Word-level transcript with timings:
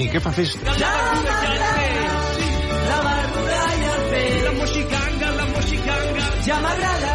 Toni, 0.00 0.08
què 0.08 0.20
fa 0.24 0.30
festa? 0.32 0.72
La 0.80 0.90
barbuda 3.04 3.56
i 3.76 3.82
el 3.90 4.04
peix. 4.08 4.36
La 4.46 4.52
moxicanga, 4.56 5.32
la 5.36 5.46
moxicanga. 5.50 6.24
Ja 6.46 6.56
m'agrada. 6.64 7.10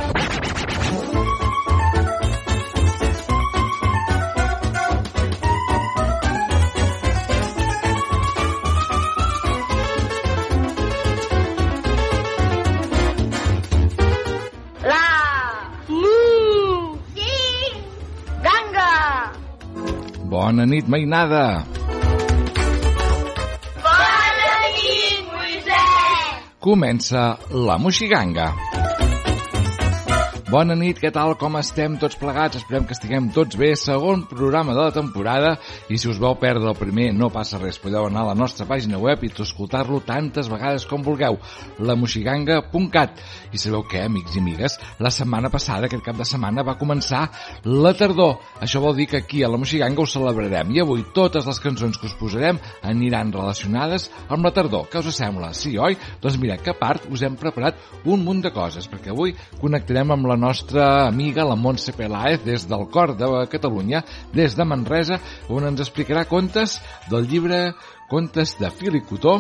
La 14.86 15.06
Mu 15.90 16.14
Ganga 18.46 18.92
Bona 20.30 20.70
nit, 20.70 20.86
mainada! 20.86 21.75
Comença 26.66 27.38
la 27.54 27.76
Moxiganga. 27.78 28.48
Bona 30.50 30.74
nit, 30.74 30.98
què 30.98 31.12
tal, 31.14 31.36
com 31.38 31.60
estem 31.60 31.94
tots 32.02 32.18
plegats? 32.18 32.58
Esperem 32.58 32.88
que 32.90 32.96
estiguem 32.96 33.28
tots 33.36 33.60
bé. 33.62 33.70
Segon 33.78 34.24
programa 34.26 34.74
de 34.74 34.82
la 34.88 34.94
temporada 34.96 35.52
i 35.90 35.98
si 36.02 36.10
us 36.10 36.18
vau 36.22 36.34
perdre 36.42 36.70
el 36.72 36.78
primer 36.78 37.12
no 37.14 37.30
passa 37.34 37.60
res. 37.62 37.78
Podeu 37.82 38.08
anar 38.08 38.24
a 38.24 38.30
la 38.32 38.38
nostra 38.38 38.66
pàgina 38.66 38.98
web 39.02 39.24
i 39.24 39.30
escoltar-lo 39.30 40.00
tantes 40.06 40.50
vegades 40.50 40.86
com 40.90 41.04
vulgueu. 41.06 41.38
lamoxiganga.cat 41.80 43.22
I 43.54 43.62
sabeu 43.62 43.84
què, 43.86 44.06
amics 44.06 44.36
i 44.36 44.42
amigues? 44.42 44.78
La 45.00 45.12
setmana 45.12 45.52
passada, 45.54 45.86
aquest 45.86 46.04
cap 46.04 46.18
de 46.18 46.26
setmana, 46.26 46.64
va 46.66 46.78
començar 46.80 47.28
la 47.66 47.94
tardor. 47.94 48.40
Això 48.62 48.82
vol 48.82 48.96
dir 48.96 49.08
que 49.12 49.18
aquí 49.22 49.44
a 49.44 49.50
la 49.50 49.60
Moxiganga 49.62 50.02
ho 50.02 50.08
celebrarem 50.10 50.72
i 50.74 50.82
avui 50.82 51.06
totes 51.14 51.46
les 51.46 51.60
cançons 51.62 52.00
que 52.00 52.10
us 52.10 52.18
posarem 52.18 52.60
aniran 52.84 53.34
relacionades 53.34 54.10
amb 54.30 54.46
la 54.46 54.54
tardor. 54.56 54.88
Què 54.90 55.04
us 55.04 55.16
sembla? 55.16 55.54
Sí, 55.54 55.76
oi? 55.78 55.98
Doncs 56.22 56.40
mira, 56.42 56.58
que 56.58 56.74
part 56.74 57.06
us 57.12 57.22
hem 57.26 57.38
preparat 57.40 57.78
un 58.06 58.26
munt 58.26 58.42
de 58.46 58.52
coses, 58.56 58.90
perquè 58.90 59.14
avui 59.14 59.36
connectarem 59.62 60.16
amb 60.16 60.30
la 60.32 60.40
nostra 60.40 61.06
amiga, 61.06 61.46
la 61.46 61.56
Montse 61.60 61.94
Peláez, 61.94 62.42
des 62.46 62.66
del 62.70 62.88
cor 62.92 63.16
de 63.18 63.30
Catalunya, 63.52 64.04
des 64.34 64.56
de 64.58 64.66
Manresa, 64.66 65.20
on 65.50 65.68
ens 65.70 65.75
explicarà 65.84 66.24
contes 66.30 66.80
del 67.12 67.28
llibre 67.28 67.74
Contes 68.08 68.56
de 68.62 68.70
Fil 68.70 68.96
i 68.96 69.04
Cotó, 69.04 69.40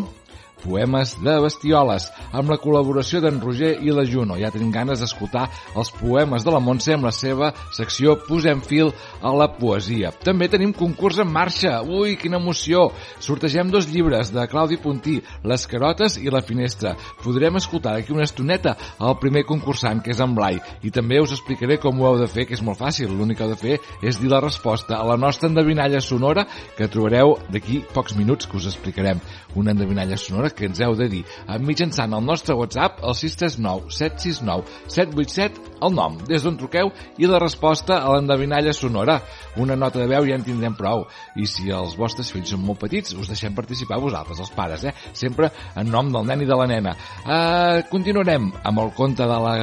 Poemes 0.63 1.15
de 1.23 1.35
Bestioles, 1.43 2.07
amb 2.31 2.49
la 2.51 2.57
col·laboració 2.61 3.21
d'en 3.23 3.41
Roger 3.43 3.75
i 3.83 3.93
la 3.93 4.05
Juno. 4.07 4.37
Ja 4.39 4.51
tenim 4.53 4.71
ganes 4.73 5.01
d'escoltar 5.03 5.47
els 5.75 5.91
poemes 5.97 6.45
de 6.45 6.53
la 6.53 6.61
Montse 6.63 6.95
amb 6.95 7.07
la 7.07 7.13
seva 7.15 7.51
secció 7.75 8.15
Posem 8.25 8.61
fil 8.65 8.91
a 9.21 9.33
la 9.35 9.49
poesia. 9.57 10.11
També 10.25 10.47
tenim 10.51 10.73
concurs 10.73 11.19
en 11.21 11.29
marxa. 11.31 11.79
Ui, 11.83 12.15
quina 12.21 12.39
emoció! 12.41 12.87
Sortegem 13.19 13.69
dos 13.73 13.89
llibres 13.91 14.31
de 14.33 14.47
Claudi 14.49 14.79
Puntí, 14.81 15.19
Les 15.43 15.67
carotes 15.69 16.17
i 16.21 16.31
la 16.33 16.43
finestra. 16.45 16.95
Podrem 17.23 17.59
escoltar 17.59 17.95
d'aquí 17.95 18.13
una 18.13 18.25
estoneta 18.25 18.75
el 18.99 19.17
primer 19.21 19.45
concursant, 19.45 20.01
que 20.03 20.13
és 20.15 20.21
en 20.23 20.35
Blai, 20.37 20.59
i 20.83 20.91
també 20.93 21.19
us 21.21 21.33
explicaré 21.35 21.77
com 21.81 21.99
ho 21.99 22.09
heu 22.09 22.19
de 22.21 22.29
fer, 22.31 22.47
que 22.47 22.57
és 22.57 22.63
molt 22.65 22.79
fàcil. 22.81 23.11
L'únic 23.11 23.39
que 23.39 23.45
heu 23.45 23.53
de 23.53 23.59
fer 23.59 23.79
és 24.01 24.19
dir 24.21 24.31
la 24.31 24.41
resposta 24.43 24.97
a 24.97 25.05
la 25.07 25.17
nostra 25.17 25.49
endevinalla 25.51 26.01
sonora 26.01 26.45
que 26.77 26.89
trobareu 26.91 27.37
d'aquí 27.51 27.81
pocs 27.93 28.15
minuts 28.17 28.49
que 28.49 28.57
us 28.57 28.69
explicarem. 28.71 29.21
Una 29.55 29.71
endevinalla 29.75 30.17
sonora 30.19 30.44
que 30.53 30.67
ens 30.69 30.81
heu 30.83 30.93
de 30.99 31.09
dir 31.09 31.23
mitjançant 31.59 32.13
el 32.13 32.25
nostre 32.25 32.55
WhatsApp 32.55 33.01
al 33.01 33.15
639 33.15 33.89
769 33.89 34.69
787 34.87 35.75
el 35.83 35.93
nom, 35.93 36.15
des 36.27 36.43
d'on 36.43 36.57
truqueu 36.57 36.91
i 37.19 37.27
la 37.27 37.39
resposta 37.41 37.99
a 37.99 38.13
l'endevinalla 38.13 38.73
sonora. 38.73 39.19
Una 39.61 39.75
nota 39.75 39.99
de 39.99 40.07
veu 40.09 40.25
ja 40.27 40.37
en 40.37 40.45
tindrem 40.45 40.75
prou. 40.77 41.05
I 41.35 41.47
si 41.49 41.69
els 41.73 41.95
vostres 41.99 42.31
fills 42.33 42.51
són 42.53 42.63
molt 42.65 42.79
petits, 42.81 43.13
us 43.19 43.29
deixem 43.31 43.55
participar 43.55 43.99
vosaltres, 44.01 44.39
els 44.39 44.53
pares, 44.55 44.85
eh? 44.87 44.93
Sempre 45.13 45.51
en 45.75 45.91
nom 45.91 46.11
del 46.13 46.27
nen 46.27 46.43
i 46.43 46.49
de 46.49 46.57
la 46.57 46.67
nena. 46.69 46.95
Uh, 47.25 47.83
continuarem 47.91 48.51
amb 48.63 48.83
el 48.83 48.93
conte 48.97 49.27
de 49.27 49.39
la 49.45 49.55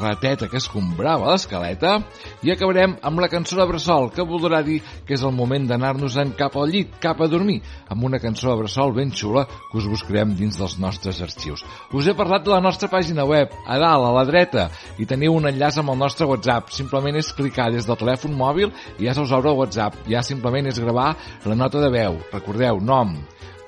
rateta 0.00 0.50
que 0.50 0.60
escombrava 0.60 1.30
l'escaleta 1.32 1.98
i 2.42 2.52
acabarem 2.52 2.96
amb 3.06 3.22
la 3.22 3.30
cançó 3.32 3.58
de 3.60 3.68
Bressol, 3.70 4.10
que 4.14 4.26
voldrà 4.26 4.62
dir 4.66 4.80
que 5.06 5.16
és 5.16 5.24
el 5.24 5.34
moment 5.36 5.66
d'anar-nos-en 5.70 6.34
cap 6.38 6.56
al 6.56 6.70
llit, 6.72 6.98
cap 7.02 7.20
a 7.22 7.30
dormir, 7.30 7.60
amb 7.88 8.04
una 8.04 8.20
cançó 8.22 8.50
de 8.50 8.60
Bressol 8.62 8.94
ben 8.96 9.12
xula 9.14 9.46
que 9.46 9.78
us 9.78 9.88
buscarem 10.06 10.34
dins 10.34 10.56
dels 10.56 10.76
nostres 10.78 11.20
arxius. 11.20 11.64
Us 11.92 12.06
he 12.06 12.14
parlat 12.14 12.44
de 12.44 12.50
la 12.50 12.60
nostra 12.60 12.88
pàgina 12.88 13.26
web, 13.26 13.50
a 13.66 13.78
dalt, 13.78 14.06
a 14.06 14.12
la 14.14 14.24
dreta, 14.24 14.68
i 14.98 15.06
teniu 15.06 15.34
un 15.34 15.48
enllaç 15.48 15.80
amb 15.80 15.90
el 15.90 15.98
nostre 15.98 16.26
WhatsApp. 16.26 16.70
Simplement 16.70 17.16
és 17.16 17.32
clicar 17.34 17.72
des 17.72 17.86
del 17.86 17.98
telèfon 17.98 18.34
mòbil 18.36 18.70
i 18.98 19.06
ja 19.06 19.14
se 19.14 19.20
us 19.20 19.32
obre 19.32 19.50
el 19.50 19.58
WhatsApp. 19.58 20.06
Ja 20.08 20.22
simplement 20.22 20.66
és 20.66 20.78
gravar 20.78 21.16
la 21.44 21.58
nota 21.58 21.80
de 21.80 21.90
veu. 21.90 22.20
Recordeu, 22.32 22.80
nom, 22.80 23.16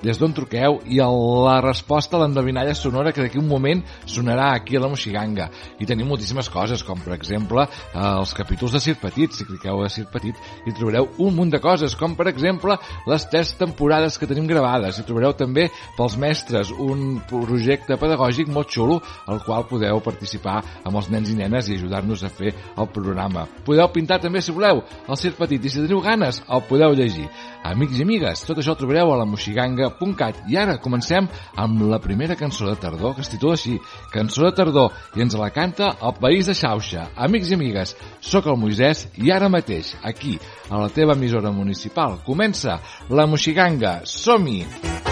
des 0.03 0.19
d'on 0.19 0.33
truqueu 0.35 0.79
i 0.87 0.99
el, 1.03 1.17
la 1.45 1.59
resposta 1.63 2.17
a 2.17 2.21
l'endevinalla 2.23 2.75
sonora 2.77 3.11
que 3.11 3.23
d'aquí 3.23 3.39
un 3.39 3.47
moment 3.49 3.81
sonarà 4.05 4.53
aquí 4.53 4.77
a 4.77 4.83
la 4.83 4.89
Moxiganga. 4.91 5.49
I 5.79 5.87
tenim 5.89 6.07
moltíssimes 6.07 6.49
coses, 6.51 6.83
com 6.87 7.01
per 7.03 7.15
exemple 7.17 7.65
eh, 7.65 7.99
els 7.99 8.33
capítols 8.37 8.75
de 8.75 8.81
Sir 8.83 8.95
Petit. 9.01 9.35
Si 9.35 9.47
cliqueu 9.47 9.83
a 9.83 9.89
Sir 9.91 10.07
Petit 10.11 10.37
hi 10.65 10.75
trobareu 10.75 11.09
un 11.25 11.35
munt 11.35 11.51
de 11.53 11.61
coses, 11.63 11.95
com 11.99 12.15
per 12.19 12.29
exemple 12.31 12.77
les 13.09 13.27
tres 13.29 13.53
temporades 13.59 14.17
que 14.17 14.29
tenim 14.29 14.47
gravades. 14.49 14.99
Hi 14.99 15.07
trobareu 15.07 15.35
també 15.37 15.69
pels 15.97 16.17
mestres 16.19 16.71
un 16.71 17.19
projecte 17.29 17.99
pedagògic 17.99 18.51
molt 18.53 18.71
xulo 18.71 18.99
al 19.27 19.43
qual 19.45 19.67
podeu 19.69 20.01
participar 20.03 20.59
amb 20.83 20.95
els 20.95 21.09
nens 21.11 21.31
i 21.31 21.37
nenes 21.39 21.69
i 21.69 21.77
ajudar-nos 21.79 22.23
a 22.23 22.31
fer 22.33 22.53
el 22.55 22.89
programa. 22.95 23.45
Podeu 23.65 23.89
pintar 23.93 24.19
també, 24.23 24.41
si 24.41 24.55
voleu, 24.55 24.83
el 25.07 25.19
Sir 25.19 25.35
Petit 25.37 25.65
i 25.65 25.73
si 25.73 25.83
teniu 25.83 26.01
ganes 26.03 26.41
el 26.47 26.63
podeu 26.69 26.95
llegir. 26.95 27.27
Amics 27.67 27.99
i 27.99 28.03
amigues, 28.05 28.45
tot 28.47 28.61
això 28.61 28.73
ho 28.73 28.79
trobareu 28.79 29.11
a 29.11 29.17
la 29.19 29.25
moxiganga.cat 29.27 30.45
i 30.49 30.57
ara 30.57 30.77
comencem 30.79 31.27
amb 31.59 31.83
la 31.91 31.99
primera 31.99 32.37
cançó 32.39 32.69
de 32.69 32.77
tardor 32.79 33.17
que 33.17 33.25
es 33.25 33.31
titula 33.33 33.57
així, 33.57 33.75
Cançó 34.13 34.47
de 34.47 34.53
tardor 34.55 34.95
i 35.17 35.25
ens 35.25 35.35
la 35.37 35.51
canta 35.51 35.91
el 35.99 36.15
País 36.21 36.47
de 36.47 36.55
Xauxa. 36.55 37.09
Amics 37.15 37.51
i 37.51 37.59
amigues, 37.59 37.95
sóc 38.21 38.47
el 38.47 38.57
Moisès 38.61 39.07
i 39.19 39.33
ara 39.35 39.51
mateix, 39.51 39.95
aquí, 40.03 40.37
a 40.69 40.79
la 40.79 40.89
teva 40.93 41.17
emissora 41.19 41.51
municipal, 41.51 42.21
comença 42.25 42.79
la 43.09 43.27
Moxiganga. 43.27 43.99
Som-hi! 44.05 44.63
En 44.63 45.08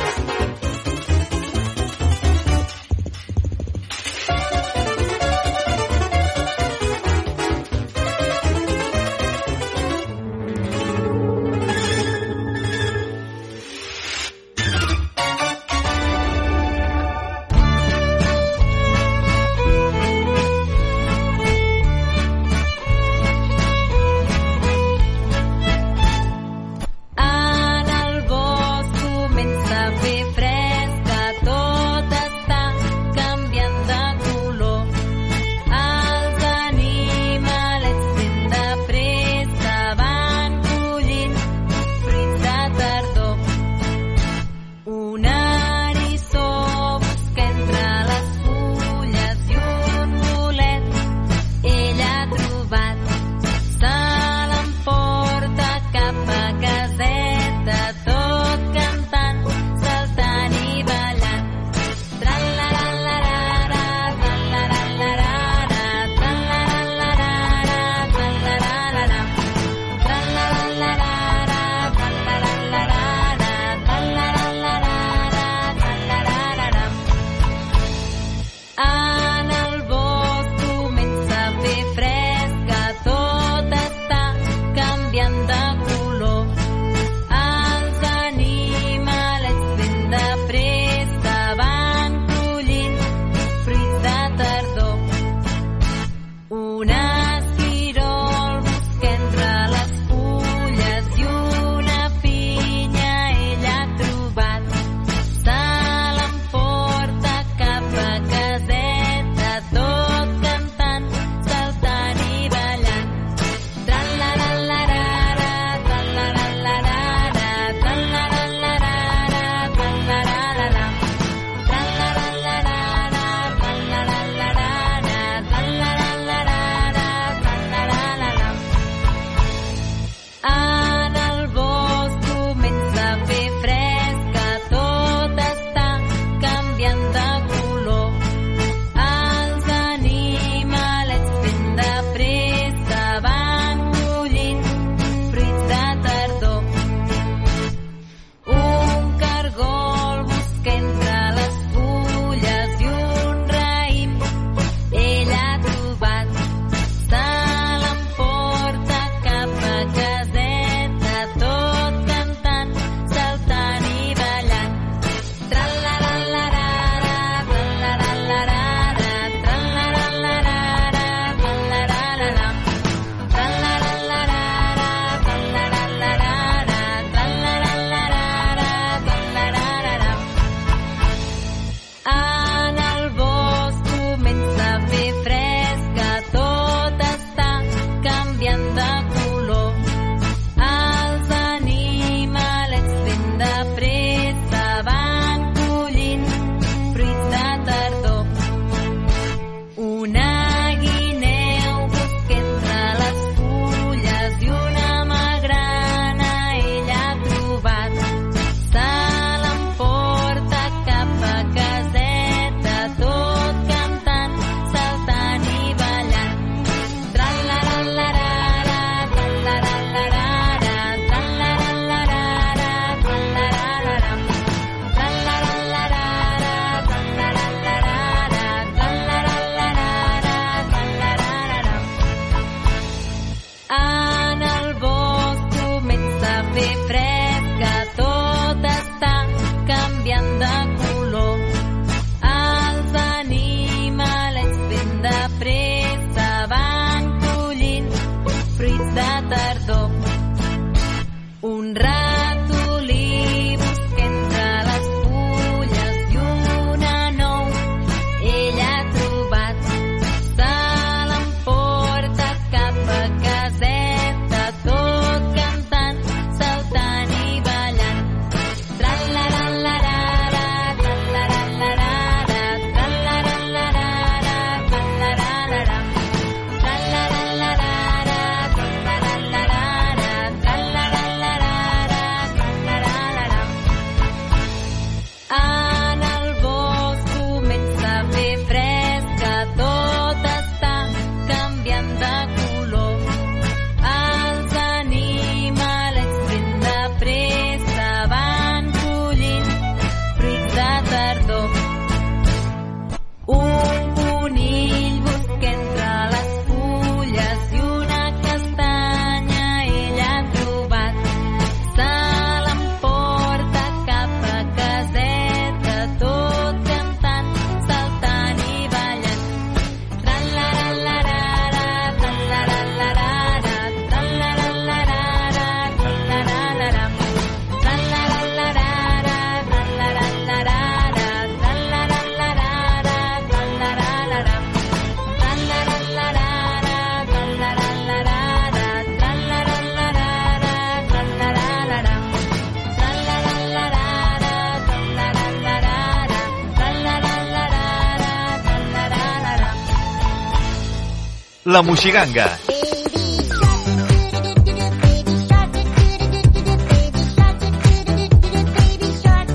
La 351.58 351.64
Moixiganga. 351.64 352.26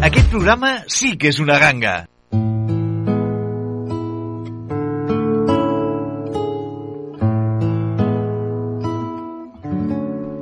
Aquest 0.09 0.29
programa 0.31 0.71
sí 0.87 1.17
que 1.19 1.33
és 1.33 1.41
una 1.43 1.57
ganga. 1.59 1.95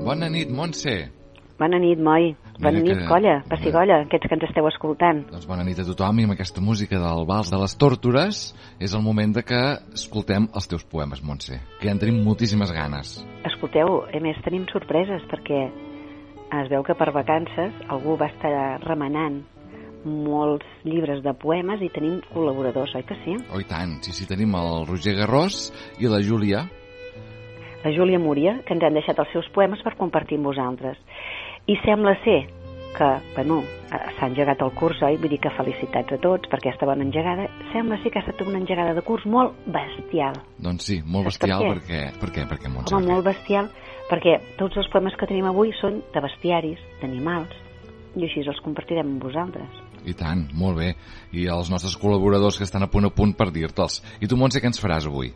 Bona 0.04 0.28
nit, 0.36 0.52
Montse. 0.60 0.98
Bona 1.60 1.78
nit, 1.78 1.98
Moi. 2.00 2.30
Bona 2.58 2.78
Mira 2.78 2.84
nit, 2.86 2.98
que- 3.02 3.06
colla, 3.08 3.34
Passigolla, 3.48 4.00
aquests 4.06 4.28
que 4.28 4.34
ens 4.34 4.44
esteu 4.48 4.66
escoltant. 4.68 5.26
Doncs 5.30 5.46
bona 5.48 5.64
nit 5.64 5.78
a 5.78 5.84
tothom 5.84 6.18
i 6.20 6.24
amb 6.24 6.32
aquesta 6.32 6.60
música 6.60 6.96
del 7.00 7.26
Vals 7.28 7.50
de 7.52 7.58
les 7.60 7.76
Tórtores 7.76 8.40
és 8.80 8.94
el 8.94 9.02
moment 9.02 9.34
de 9.34 9.42
que 9.42 9.60
escoltem 9.92 10.48
els 10.54 10.68
teus 10.68 10.84
poemes, 10.84 11.22
Montse, 11.22 11.60
que 11.78 11.86
ja 11.88 11.92
en 11.92 11.98
tenim 12.00 12.22
moltíssimes 12.24 12.72
ganes. 12.72 13.26
Escolteu, 13.44 14.04
a 14.08 14.20
més 14.20 14.40
tenim 14.44 14.64
sorpreses 14.72 15.22
perquè 15.28 15.70
es 16.62 16.68
veu 16.72 16.82
que 16.82 16.94
per 16.94 17.12
vacances 17.12 17.72
algú 17.88 18.16
va 18.16 18.26
estar 18.32 18.80
remenant 18.84 19.42
molts 20.04 20.64
llibres 20.84 21.22
de 21.22 21.34
poemes 21.36 21.80
i 21.84 21.90
tenim 21.92 22.22
col·laboradors, 22.32 22.94
oi 22.96 23.02
que 23.04 23.16
sí? 23.24 23.36
Oh, 23.52 23.60
tant, 23.68 23.98
sí, 24.02 24.12
sí, 24.12 24.26
tenim 24.26 24.54
el 24.56 24.86
Roger 24.88 25.14
Garrós 25.14 25.68
i 26.00 26.08
la 26.08 26.22
Júlia. 26.24 26.64
La 27.84 27.92
Júlia 27.96 28.18
Múria, 28.18 28.58
que 28.66 28.74
ens 28.76 28.82
han 28.84 28.96
deixat 28.96 29.18
els 29.18 29.28
seus 29.32 29.46
poemes 29.54 29.80
per 29.84 29.94
compartir 29.96 30.36
amb 30.36 30.50
vosaltres. 30.50 30.98
I 31.68 31.76
sembla 31.84 32.16
ser 32.24 32.40
que, 32.96 33.08
bueno, 33.34 33.60
s'ha 33.90 34.28
engegat 34.28 34.62
el 34.64 34.72
curs, 34.78 35.00
oi? 35.06 35.18
Vull 35.20 35.32
dir 35.32 35.40
que 35.42 35.52
felicitats 35.54 36.16
a 36.16 36.18
tots 36.22 36.50
per 36.50 36.58
aquesta 36.58 36.88
bona 36.88 37.04
engegada. 37.06 37.46
Sembla 37.74 38.00
ser 38.02 38.12
que 38.12 38.20
ha 38.20 38.24
estat 38.24 38.42
una 38.46 38.58
engegada 38.58 38.94
de 38.96 39.04
curs 39.06 39.26
molt 39.26 39.56
bestial. 39.66 40.38
Doncs 40.58 40.90
sí, 40.90 41.00
molt 41.04 41.28
Saps 41.28 41.38
per 41.38 41.50
bestial 41.50 41.64
què? 41.64 41.72
perquè... 41.74 42.02
Per 42.20 42.30
què, 42.34 42.46
per 42.50 42.58
què, 42.58 42.72
Montse? 42.72 42.94
Home, 42.94 43.06
per 43.06 43.14
molt 43.14 43.28
bestial, 43.30 43.70
perquè 44.10 44.38
tots 44.58 44.80
els 44.80 44.90
poemes 44.92 45.16
que 45.18 45.28
tenim 45.30 45.46
avui 45.50 45.74
són 45.80 46.00
de 46.14 46.24
bestiaris, 46.24 46.82
d'animals, 47.02 47.54
i 48.16 48.26
així 48.26 48.42
els 48.42 48.62
compartirem 48.64 49.06
amb 49.06 49.22
vosaltres. 49.22 49.84
I 50.08 50.16
tant, 50.16 50.46
molt 50.56 50.80
bé. 50.80 50.94
I 51.36 51.46
els 51.52 51.70
nostres 51.70 51.94
col·laboradors 52.00 52.58
que 52.58 52.66
estan 52.66 52.86
a 52.86 52.90
punt 52.90 53.06
a 53.06 53.14
punt 53.14 53.36
per 53.36 53.50
dir-te'ls. 53.54 54.00
I 54.20 54.26
tu, 54.26 54.38
Montse, 54.40 54.62
què 54.62 54.70
ens 54.70 54.80
faràs 54.82 55.06
avui? 55.10 55.30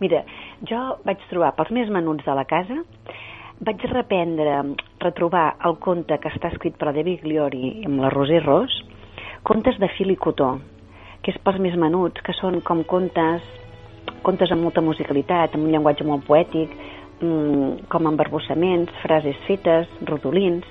Mira, 0.00 0.22
jo 0.68 0.78
vaig 1.08 1.22
trobar 1.30 1.54
pels 1.56 1.72
més 1.72 1.90
menuts 1.92 2.24
de 2.26 2.34
la 2.36 2.44
casa, 2.48 2.82
vaig 3.64 3.80
reprendre, 3.88 4.58
retrobar 5.00 5.56
el 5.64 5.78
conte 5.80 6.18
que 6.20 6.28
està 6.32 6.50
escrit 6.52 6.76
per 6.76 6.90
la 6.90 6.96
David 6.98 7.22
Gliori 7.24 7.70
amb 7.88 8.02
la 8.04 8.10
Roser 8.12 8.42
Ros, 8.44 8.74
contes 9.46 9.78
de 9.80 9.88
fil 9.96 10.12
i 10.12 10.18
cotó, 10.20 10.56
que 11.22 11.32
és 11.32 11.40
pels 11.42 11.60
més 11.62 11.76
menuts, 11.80 12.20
que 12.22 12.34
són 12.36 12.60
com 12.66 12.84
contes, 12.84 13.44
contes 14.26 14.52
amb 14.52 14.66
molta 14.66 14.84
musicalitat, 14.84 15.54
amb 15.54 15.64
un 15.64 15.72
llenguatge 15.72 16.04
molt 16.04 16.26
poètic, 16.28 16.76
mm, 17.22 17.88
com 17.88 18.06
embarbussaments, 18.12 18.92
frases 19.02 19.40
fetes, 19.46 19.88
rodolins, 20.04 20.64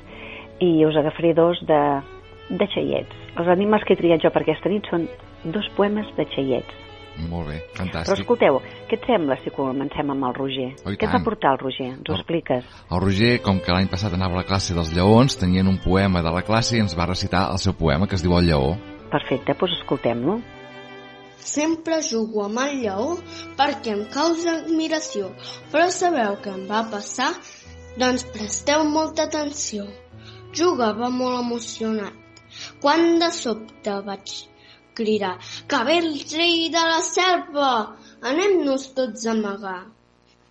i 0.59 0.85
us 0.85 0.95
agafaré 0.95 1.33
dos 1.33 1.59
de, 1.65 1.81
de 2.49 2.67
xaiets. 2.67 3.23
Els 3.35 3.47
animals 3.47 3.83
que 3.83 3.93
he 3.93 3.99
triat 3.99 4.21
jo 4.21 4.29
per 4.29 4.45
aquesta 4.45 4.69
nit 4.69 4.85
són 4.91 5.09
dos 5.43 5.67
poemes 5.75 6.07
de 6.15 6.25
xaiets. 6.35 6.84
Molt 7.17 7.47
bé, 7.47 7.61
Però 7.71 7.77
fantàstic. 7.85 8.19
escolteu, 8.19 8.59
què 8.89 8.97
et 8.99 9.05
sembla 9.07 9.37
si 9.43 9.49
comencem 9.55 10.09
amb 10.11 10.23
el 10.27 10.33
Roger? 10.35 10.73
Oh, 10.83 10.89
què 10.89 10.93
et 10.93 10.99
tant. 10.99 11.13
va 11.15 11.23
portar 11.23 11.51
el 11.53 11.59
Roger? 11.59 11.87
Ens 11.93 12.09
ho 12.09 12.13
Oh. 12.13 12.15
expliques? 12.17 12.65
El 12.91 12.99
Roger, 13.01 13.41
com 13.41 13.59
que 13.61 13.71
l'any 13.71 13.87
passat 13.87 14.13
anava 14.13 14.33
a 14.33 14.37
la 14.37 14.43
classe 14.43 14.73
dels 14.73 14.91
lleons, 14.93 15.37
tenien 15.37 15.67
un 15.67 15.77
poema 15.79 16.21
de 16.21 16.31
la 16.31 16.41
classe 16.41 16.75
i 16.75 16.79
ens 16.81 16.95
va 16.97 17.05
recitar 17.05 17.49
el 17.51 17.57
seu 17.59 17.73
poema, 17.73 18.05
que 18.07 18.15
es 18.15 18.21
diu 18.23 18.37
El 18.37 18.45
lleó. 18.45 18.75
Perfecte, 19.09 19.53
doncs 19.53 19.79
escoltem-lo. 19.79 20.41
Sempre 21.37 22.01
jugo 22.01 22.45
amb 22.45 22.57
el 22.59 22.79
lleó 22.81 23.17
perquè 23.57 23.91
em 23.93 24.05
causa 24.11 24.55
admiració, 24.63 25.29
però 25.71 25.89
sabeu 25.91 26.37
què 26.41 26.53
em 26.53 26.67
va 26.67 26.83
passar? 26.89 27.31
Doncs 27.97 28.23
presteu 28.33 28.83
molta 28.89 29.23
atenció. 29.23 29.85
Jugava 30.53 31.09
molt 31.09 31.39
emocionat, 31.39 32.13
quan 32.81 33.19
de 33.19 33.29
sobte 33.31 33.91
vaig 34.05 34.33
cridar 34.97 35.35
que 35.67 35.83
ve 35.89 35.99
el 36.03 36.13
rei 36.31 36.69
de 36.77 36.85
la 36.91 37.01
selva, 37.09 37.73
anem-nos 38.21 38.89
tots 38.97 39.27
a 39.27 39.35
amagar. 39.35 39.81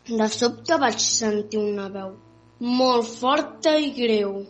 De 0.08 0.28
sobte 0.28 0.78
vaig 0.78 1.00
sentir 1.00 1.62
una 1.62 1.88
veu 1.88 2.14
molt 2.60 3.06
forta 3.06 3.76
i 3.78 3.92
greu. 3.92 4.44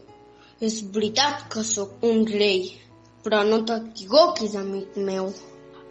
És 0.61 0.81
veritat 0.95 1.49
que 1.53 1.65
sóc 1.65 2.03
un 2.07 2.25
rei, 2.27 2.71
però 3.25 3.43
no 3.45 3.65
t'equivoquis, 3.67 4.55
amic 4.57 4.97
meu. 4.97 5.33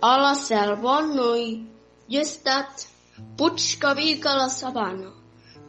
A 0.01 0.17
la 0.19 0.33
selva 0.35 1.01
no 1.07 1.33
hi, 1.35 1.51
hi 2.07 2.17
he 2.17 2.21
estat. 2.21 2.87
Puig 3.37 3.61
que 3.79 3.93
vic 3.95 4.25
a 4.25 4.35
la 4.37 4.49
sabana. 4.49 5.11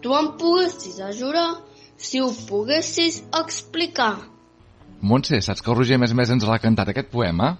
Tu 0.00 0.12
em 0.14 0.30
poguessis 0.38 1.00
ajudar 1.00 1.60
si 1.96 2.20
ho 2.20 2.30
poguessis 2.48 3.22
explicar. 3.40 4.16
Montse, 5.00 5.40
saps 5.40 5.60
que 5.60 5.70
el 5.70 5.76
Roger, 5.76 5.98
més 6.00 6.14
més, 6.16 6.30
ens 6.30 6.46
l'ha 6.48 6.60
cantat 6.60 6.88
aquest 6.88 7.10
poema? 7.12 7.56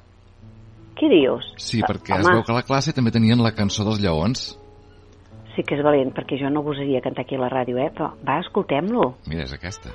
Què 0.95 1.09
dius? 1.11 1.47
Sí, 1.59 1.81
Ah, 1.83 1.89
perquè 1.91 2.19
es 2.21 2.27
home, 2.27 2.37
veu 2.37 2.45
que 2.47 2.53
a 2.53 2.59
la 2.61 2.67
classe 2.67 2.95
també 2.95 3.11
tenien 3.11 3.43
la 3.43 3.55
cançó 3.55 3.85
dels 3.85 4.01
lleons. 4.01 4.47
Sí 5.55 5.63
que 5.63 5.77
és 5.77 5.83
valent, 5.87 6.11
perquè 6.15 6.39
jo 6.41 6.51
no 6.51 6.63
gosaria 6.63 7.03
cantar 7.03 7.25
aquí 7.25 7.37
a 7.37 7.43
la 7.43 7.51
ràdio, 7.51 7.79
eh? 7.79 7.91
Però 7.95 8.13
va, 8.27 8.41
escoltem-lo. 8.43 9.15
Mira, 9.27 9.45
és 9.47 9.53
aquesta. 9.55 9.91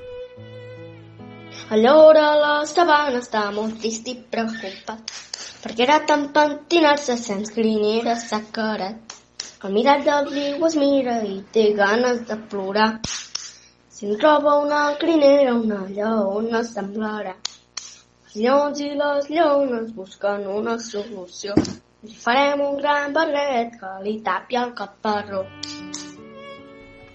Allora 1.70 2.36
la 2.40 2.54
sabana 2.66 3.20
està 3.20 3.50
molt 3.54 3.80
trist 3.82 4.08
i 4.10 4.16
preocupat 4.32 5.18
perquè 5.64 5.84
era 5.84 6.00
tan 6.08 6.30
pentinat-se 6.36 7.18
sense 7.20 7.54
grinera 7.56 8.16
s'ha 8.16 8.42
carat. 8.56 9.16
Al 9.62 9.74
mirat 9.76 10.06
del 10.06 10.30
riu 10.32 10.66
es 10.68 10.78
mira 10.80 11.18
i 11.28 11.42
té 11.52 11.74
ganes 11.76 12.22
de 12.30 12.38
plorar. 12.52 12.92
Si 13.92 14.08
en 14.08 14.16
troba 14.22 14.56
una 14.64 14.84
crinera, 15.02 15.56
una 15.60 15.82
lleona 15.90 16.64
semblarà. 16.64 17.36
Els 18.30 18.38
lleons 18.38 18.80
i 18.86 18.88
les 18.94 19.28
lleones 19.34 19.88
busquen 19.98 20.44
una 20.54 20.76
solució. 20.78 21.56
Li 22.06 22.14
farem 22.14 22.62
un 22.62 22.76
gran 22.78 23.10
barret 23.16 23.74
que 23.80 23.90
li 24.06 24.20
tapi 24.22 24.60
el 24.60 24.76
caparró. 24.78 25.40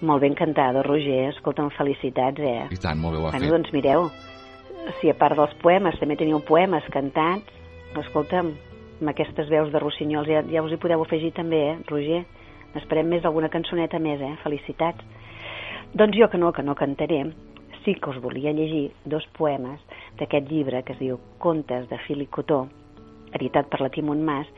Molt 0.03 0.21
ben 0.25 0.35
cantada, 0.35 0.83
Roger. 0.83 1.29
Escolta'm, 1.29 1.69
felicitats, 1.77 2.43
eh? 2.43 2.67
I 2.67 2.81
tant, 2.83 2.99
molt 2.99 3.15
bé 3.15 3.21
ho 3.21 3.29
ha 3.29 3.31
Bueno, 3.31 3.45
fet. 3.45 3.53
doncs 3.55 3.71
mireu, 3.71 4.09
si 4.99 5.09
a 5.09 5.15
part 5.15 5.37
dels 5.39 5.55
poemes 5.63 5.95
també 6.01 6.17
teniu 6.19 6.43
poemes 6.43 6.83
cantats, 6.91 7.47
escolta'm, 7.95 8.51
amb 8.99 9.09
aquestes 9.15 9.47
veus 9.47 9.71
de 9.71 9.79
rossinyols 9.79 10.27
ja, 10.27 10.43
ja 10.51 10.61
us 10.67 10.73
hi 10.75 10.81
podeu 10.83 11.01
afegir 11.01 11.31
també, 11.31 11.63
eh, 11.71 11.79
Roger? 11.87 12.25
N'esperem 12.75 13.07
més 13.07 13.23
alguna 13.23 13.47
cançoneta 13.47 13.99
més, 14.03 14.19
eh? 14.19 14.35
Felicitats. 14.43 14.99
Doncs 15.95 16.17
jo 16.19 16.27
que 16.27 16.37
no, 16.37 16.51
que 16.51 16.61
no 16.61 16.75
cantaré, 16.75 17.23
sí 17.85 17.95
que 17.95 18.09
us 18.09 18.19
volia 18.21 18.51
llegir 18.51 18.91
dos 19.05 19.25
poemes 19.37 19.79
d'aquest 20.19 20.49
llibre 20.49 20.81
que 20.83 20.93
es 20.97 20.99
diu 20.99 21.19
Contes 21.39 21.87
de 21.89 21.99
fil 22.07 22.25
i 22.25 22.27
cotó, 22.27 22.65
editat 23.37 23.69
per 23.69 23.79
la 23.81 23.91
Timon 23.93 24.23
Mas, 24.25 24.49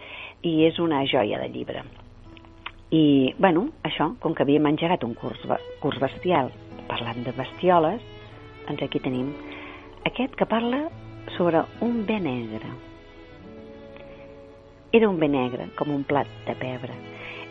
i 0.41 0.63
és 0.65 0.79
una 0.79 1.03
joia 1.05 1.41
de 1.43 1.49
llibre. 1.51 1.83
I, 2.95 3.35
bueno, 3.37 3.67
això, 3.83 4.13
com 4.23 4.33
que 4.33 4.45
havíem 4.45 4.69
engegat 4.69 5.03
un 5.03 5.13
curs, 5.19 5.43
curs 5.83 5.99
bestial 5.99 6.53
parlant 6.87 7.19
de 7.25 7.33
bestioles, 7.35 8.03
doncs 8.67 8.83
aquí 8.85 9.01
tenim 9.03 9.33
aquest 10.07 10.37
que 10.39 10.47
parla 10.47 10.85
sobre 11.35 11.65
un 11.83 12.05
bé 12.07 12.21
negre. 12.23 12.71
Era 14.95 15.09
un 15.09 15.19
bé 15.19 15.27
negre, 15.27 15.67
com 15.75 15.91
un 15.91 16.05
plat 16.07 16.29
de 16.47 16.55
pebre. 16.55 16.95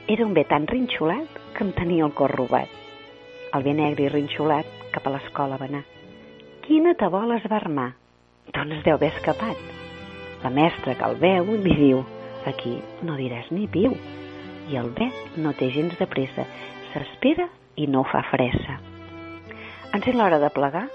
Era 0.08 0.24
un 0.24 0.32
bé 0.32 0.46
tan 0.48 0.66
rinxolat 0.66 1.36
que 1.52 1.66
em 1.66 1.74
tenia 1.76 2.06
el 2.06 2.14
cor 2.16 2.32
robat. 2.32 2.72
El 3.52 3.64
bé 3.66 3.74
negre 3.76 4.06
i 4.06 4.12
rinxolat 4.12 4.75
cap 4.96 5.06
a 5.06 5.14
l'escola 5.14 5.60
va 5.60 5.68
anar. 5.68 5.84
Quina 6.64 6.96
tabola 6.98 7.36
es 7.36 7.46
va 7.50 7.60
armar? 7.60 7.90
Doncs 8.56 8.82
deu 8.86 8.96
haver 8.96 9.12
escapat. 9.12 9.60
La 10.42 10.50
mestra 10.50 10.96
que 10.96 11.06
el 11.06 11.18
veu 11.20 11.52
li 11.62 11.74
diu 11.76 12.02
aquí 12.48 12.78
no 13.04 13.18
diràs 13.20 13.50
ni 13.52 13.68
piu. 13.68 13.94
I 14.70 14.78
el 14.80 14.90
bé 14.96 15.10
no 15.36 15.52
té 15.58 15.70
gens 15.74 15.94
de 16.00 16.08
pressa. 16.10 16.46
S'espera 16.92 17.48
i 17.76 17.86
no 17.90 18.06
fa 18.10 18.24
fressa. 18.30 18.80
En 19.92 20.02
ser 20.02 20.16
l'hora 20.16 20.40
de 20.42 20.50
plegar, 20.54 20.86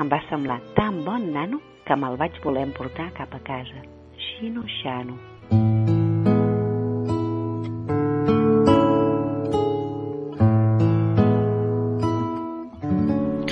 em 0.00 0.08
va 0.10 0.22
semblar 0.30 0.60
tan 0.78 1.04
bon 1.04 1.30
nano 1.34 1.60
que 1.86 1.96
me'l 1.96 2.18
vaig 2.20 2.40
voler 2.44 2.66
emportar 2.68 3.10
cap 3.18 3.34
a 3.36 3.44
casa. 3.44 3.84
Xino 4.30 4.64
xano. 4.80 5.18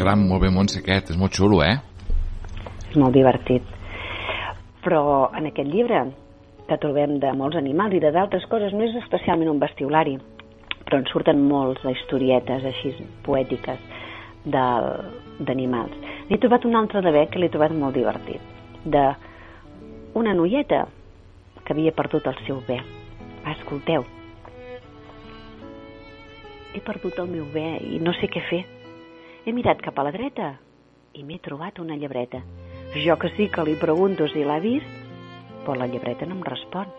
Caram, 0.08 0.22
molt 0.24 0.40
bé, 0.40 0.48
Montse, 0.48 0.78
aquest. 0.80 1.10
És 1.12 1.16
molt 1.20 1.34
xulo, 1.36 1.58
eh? 1.60 1.74
És 2.88 2.94
molt 2.96 3.12
divertit. 3.12 3.60
Però 4.80 5.02
en 5.36 5.50
aquest 5.50 5.68
llibre 5.68 5.98
que 6.64 6.78
trobem 6.80 7.18
de 7.20 7.32
molts 7.36 7.58
animals 7.60 7.92
i 7.92 8.00
de 8.00 8.08
d'altres 8.14 8.46
coses, 8.48 8.72
no 8.72 8.86
és 8.86 8.96
especialment 9.02 9.50
un 9.52 9.60
bestiolari, 9.60 10.14
però 10.86 11.02
en 11.02 11.04
surten 11.10 11.42
molts 11.50 11.84
d'historietes 11.84 12.64
així 12.70 12.94
poètiques 13.26 13.84
d'animals. 14.48 16.00
N'he 16.30 16.40
trobat 16.40 16.64
un 16.64 16.80
altre 16.80 17.04
de 17.04 17.12
bec 17.12 17.34
que 17.34 17.44
l'he 17.44 17.52
trobat 17.52 17.76
molt 17.76 18.00
divertit, 18.00 18.40
de 18.88 19.04
una 20.16 20.32
noieta 20.32 20.86
que 21.66 21.76
havia 21.76 21.92
perdut 21.92 22.32
el 22.32 22.40
seu 22.46 22.64
bé. 22.64 22.80
Va, 23.44 23.52
escolteu. 23.58 24.08
he 26.72 26.80
perdut 26.80 27.16
el 27.18 27.28
meu 27.28 27.44
bé 27.52 27.76
i 27.92 28.00
no 28.00 28.16
sé 28.16 28.32
què 28.32 28.40
fer. 28.48 28.64
He 29.48 29.52
mirat 29.56 29.78
cap 29.80 29.96
a 29.96 30.02
la 30.04 30.10
dreta 30.12 30.46
i 31.16 31.22
m'he 31.24 31.38
trobat 31.40 31.78
una 31.80 31.94
llebreta. 31.96 32.42
Jo 32.92 33.14
que 33.16 33.30
sí 33.32 33.46
que 33.48 33.62
li 33.64 33.78
pregunto 33.80 34.26
si 34.28 34.42
l'ha 34.44 34.58
vist, 34.60 34.90
però 35.64 35.72
la 35.80 35.86
llebreta 35.88 36.26
no 36.28 36.34
em 36.36 36.42
respon. 36.44 36.90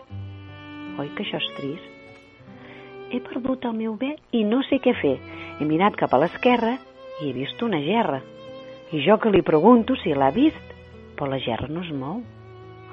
Oi 0.98 1.12
que 1.14 1.22
això 1.22 1.38
és 1.38 1.46
trist? 1.54 1.86
He 3.14 3.20
perdut 3.28 3.68
el 3.70 3.76
meu 3.78 3.94
bé 4.00 4.16
i 4.34 4.42
no 4.42 4.64
sé 4.66 4.80
què 4.82 4.96
fer. 4.98 5.14
He 5.60 5.68
mirat 5.68 5.94
cap 6.00 6.10
a 6.10 6.18
l'esquerra 6.24 6.72
i 7.20 7.28
he 7.28 7.36
vist 7.38 7.62
una 7.62 7.78
gerra. 7.86 8.18
I 8.90 9.04
jo 9.06 9.20
que 9.22 9.30
li 9.30 9.46
pregunto 9.46 9.94
si 10.02 10.10
l'ha 10.10 10.32
vist, 10.34 10.74
però 11.14 11.30
la 11.30 11.38
gerra 11.46 11.70
no 11.70 11.86
es 11.86 11.94
mou. 11.94 12.18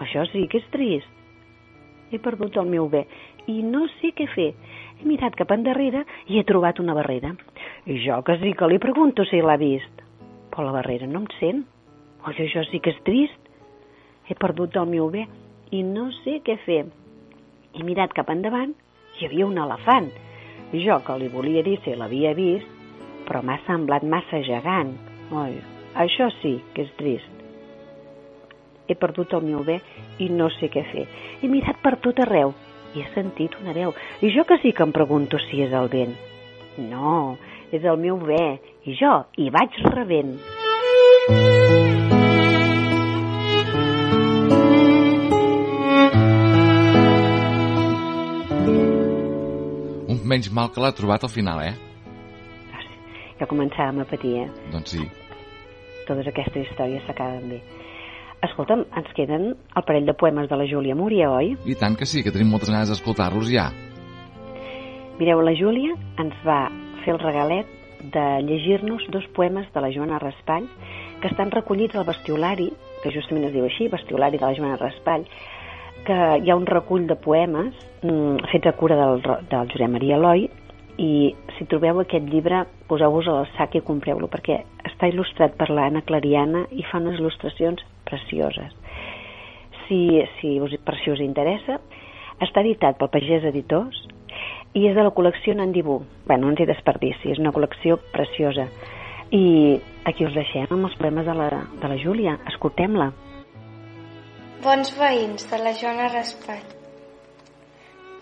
Això 0.06 0.28
sí 0.30 0.46
que 0.46 0.62
és 0.62 0.70
trist. 0.70 1.10
He 2.14 2.22
perdut 2.22 2.62
el 2.62 2.70
meu 2.70 2.94
bé 2.94 3.08
i 3.50 3.64
no 3.66 3.88
sé 3.98 4.14
què 4.14 4.30
fer. 4.38 4.52
He 4.98 5.06
mirat 5.06 5.36
cap 5.38 5.52
endarrere 5.54 6.04
i 6.28 6.40
he 6.40 6.46
trobat 6.48 6.80
una 6.82 6.96
barrera. 6.98 7.34
I 7.86 8.00
jo 8.02 8.22
que 8.26 8.38
sí 8.42 8.54
que 8.58 8.70
li 8.70 8.80
pregunto 8.82 9.26
si 9.30 9.42
l'ha 9.42 9.58
vist, 9.62 10.02
però 10.50 10.66
la 10.66 10.78
barrera 10.80 11.08
no 11.10 11.22
em 11.22 11.28
sent. 11.38 11.66
Oi, 12.26 12.34
això 12.34 12.64
sí 12.72 12.82
que 12.82 12.96
és 12.96 13.04
trist. 13.06 13.52
He 14.28 14.36
perdut 14.36 14.76
el 14.76 14.90
meu 14.90 15.12
bé 15.14 15.28
i 15.72 15.84
no 15.86 16.10
sé 16.24 16.40
què 16.44 16.58
fer. 16.66 16.84
He 17.78 17.86
mirat 17.86 18.16
cap 18.18 18.30
endavant 18.34 18.74
i 18.74 19.22
hi 19.22 19.30
havia 19.30 19.46
un 19.46 19.62
elefant. 19.62 20.10
Jo 20.74 21.00
que 21.06 21.16
li 21.22 21.30
volia 21.32 21.64
dir 21.64 21.78
si 21.84 21.94
l'havia 21.96 22.34
vist, 22.36 22.68
però 23.28 23.44
m'ha 23.46 23.62
semblat 23.68 24.04
massa 24.04 24.42
gegant. 24.44 24.96
Oi, 25.32 25.60
això 25.96 26.32
sí 26.42 26.58
que 26.74 26.88
és 26.88 26.94
trist. 26.98 27.34
He 28.88 28.96
perdut 28.96 29.34
el 29.38 29.46
meu 29.46 29.64
bé 29.68 29.78
i 30.24 30.30
no 30.32 30.50
sé 30.58 30.72
què 30.74 30.84
fer. 30.92 31.06
He 31.42 31.52
mirat 31.52 31.80
per 31.84 32.00
tot 32.04 32.20
arreu 32.24 32.56
i 32.96 33.04
he 33.04 33.10
sentit 33.14 33.58
una 33.62 33.74
veu. 33.76 33.94
I 34.22 34.32
jo 34.36 34.46
que 34.48 34.60
sí 34.64 34.74
que 34.74 34.86
em 34.86 34.94
pregunto 34.96 35.40
si 35.48 35.64
és 35.66 35.74
el 35.74 35.90
vent. 35.92 36.16
No, 36.78 37.38
és 37.72 37.84
el 37.84 37.98
meu 37.98 38.20
bé 38.22 38.60
i 38.86 38.96
jo 39.00 39.14
hi 39.38 39.50
vaig 39.54 39.76
rebent. 39.92 40.38
Un 50.08 50.24
menys 50.24 50.52
mal 50.52 50.72
que 50.72 50.84
l'ha 50.84 50.94
trobat 50.96 51.26
al 51.28 51.34
final, 51.34 51.64
eh? 51.66 51.76
Ja 53.38 53.46
començàvem 53.46 54.02
a 54.02 54.08
patir, 54.10 54.34
eh? 54.44 54.48
Doncs 54.74 54.96
sí. 54.96 55.04
Totes 56.08 56.30
aquestes 56.32 56.64
històries 56.66 57.04
s'acaben 57.06 57.52
bé. 57.52 57.60
Escolta'm, 58.46 58.84
ens 59.00 59.10
queden 59.18 59.56
el 59.58 59.86
parell 59.88 60.06
de 60.06 60.14
poemes 60.14 60.50
de 60.50 60.58
la 60.60 60.68
Júlia 60.70 60.96
Múria, 60.96 61.32
oi? 61.34 61.56
I 61.66 61.76
tant 61.80 61.98
que 61.98 62.06
sí, 62.06 62.22
que 62.22 62.34
tenim 62.34 62.52
moltes 62.54 62.70
ganes 62.70 62.92
d'escoltar-los 62.92 63.50
ja. 63.50 63.72
Mireu, 65.18 65.42
la 65.42 65.56
Júlia 65.58 65.96
ens 66.22 66.38
va 66.46 66.68
fer 67.04 67.16
el 67.16 67.22
regalet 67.24 67.74
de 68.14 68.26
llegir-nos 68.46 69.08
dos 69.10 69.26
poemes 69.34 69.66
de 69.74 69.82
la 69.82 69.90
Joana 69.94 70.20
Raspall 70.22 70.68
que 71.22 71.32
estan 71.32 71.50
recollits 71.50 71.98
al 71.98 72.06
bestiolari, 72.06 72.70
que 73.02 73.12
justament 73.16 73.48
es 73.50 73.56
diu 73.56 73.66
així, 73.66 73.90
bestiolari 73.90 74.38
de 74.38 74.46
la 74.46 74.54
Joana 74.54 74.78
Raspall, 74.78 75.26
que 76.06 76.20
hi 76.38 76.52
ha 76.52 76.56
un 76.56 76.70
recull 76.70 77.08
de 77.10 77.18
poemes 77.18 77.74
mm, 78.04 78.48
fets 78.52 78.70
a 78.70 78.78
cura 78.78 78.96
del, 79.02 79.26
del 79.50 79.74
Josep 79.74 79.92
Maria 79.92 80.22
Eloi 80.22 80.46
i 81.02 81.12
si 81.58 81.66
trobeu 81.70 82.00
aquest 82.02 82.30
llibre 82.30 82.64
poseu-vos 82.90 83.28
al 83.34 83.50
sac 83.58 83.76
i 83.78 83.84
compreu-lo 83.86 84.30
perquè 84.32 84.62
està 84.86 85.10
il·lustrat 85.10 85.58
per 85.58 85.70
l'Anna 85.74 86.06
Clariana 86.06 86.66
i 86.72 86.86
fa 86.88 87.02
unes 87.02 87.20
il·lustracions 87.20 87.84
precioses. 88.08 88.74
Si, 89.86 90.02
si 90.40 90.58
us, 90.64 90.74
per 90.84 90.98
si 91.04 91.14
us 91.14 91.24
interessa, 91.24 91.80
està 92.44 92.62
editat 92.64 93.00
pel 93.00 93.12
Pagès 93.14 93.46
Editors 93.50 94.00
i 94.78 94.86
és 94.90 94.96
de 94.96 95.04
la 95.06 95.14
col·lecció 95.16 95.56
Nandibú. 95.58 96.02
Bé, 96.28 96.38
no 96.38 96.52
ens 96.52 96.62
hi 96.62 96.68
desperdici, 96.70 97.32
és 97.34 97.42
una 97.42 97.54
col·lecció 97.56 97.98
preciosa. 98.14 98.68
I 99.34 99.80
aquí 100.08 100.28
us 100.28 100.36
deixem 100.36 100.68
amb 100.72 100.88
els 100.88 100.98
poemes 101.00 101.26
de 101.28 101.36
la, 101.36 101.50
de 101.82 101.92
la 101.92 101.98
Júlia. 102.00 102.38
Escoltem-la. 102.52 103.12
Bons 104.64 104.94
veïns 105.00 105.48
de 105.50 105.62
la 105.62 105.74
Joana 105.78 106.12
Raspall. 106.14 106.64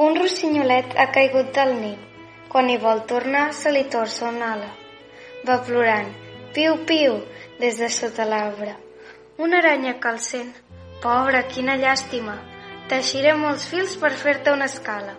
Un 0.05 0.17
rossinyolet 0.19 0.97
ha 0.99 1.09
caigut 1.15 1.53
del 1.55 1.75
niu. 1.81 1.99
Quan 2.51 2.71
hi 2.71 2.79
vol 2.79 3.03
tornar, 3.09 3.49
se 3.55 3.71
li 3.71 3.83
torça 3.91 4.29
una 4.29 4.53
ala. 4.55 4.71
Va 5.47 5.59
plorant, 5.67 6.11
piu, 6.55 6.79
piu, 6.87 7.19
des 7.59 7.79
de 7.79 7.91
sota 7.91 8.27
l'arbre. 8.27 8.84
Una 9.37 9.57
aranya 9.57 9.95
sent. 10.17 10.53
Pobre, 11.01 11.41
quina 11.47 11.75
llàstima. 11.75 12.35
Teixiré 12.87 13.33
molts 13.35 13.65
fils 13.67 13.95
per 13.97 14.11
fer-te 14.11 14.51
una 14.51 14.65
escala. 14.65 15.15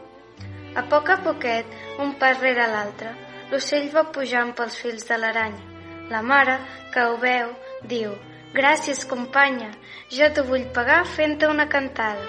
A 0.75 0.83
poc 0.83 1.11
a 1.11 1.17
poquet, 1.23 1.67
un 1.99 2.15
pas 2.19 2.41
rere 2.41 2.67
l'altre, 2.67 3.11
l'ocell 3.51 3.91
va 3.93 4.05
pujant 4.05 4.55
pels 4.55 4.77
fils 4.77 5.07
de 5.09 5.19
l'aranya. 5.19 5.63
La 6.09 6.23
mare, 6.23 6.59
que 6.93 7.05
ho 7.05 7.17
veu, 7.17 7.53
diu 7.83 8.15
Gràcies, 8.57 9.05
companya, 9.05 9.69
jo 10.09 10.31
t'ho 10.33 10.45
vull 10.49 10.65
pagar 10.73 11.05
fent-te 11.05 11.47
una 11.47 11.69
cantada. 11.69 12.25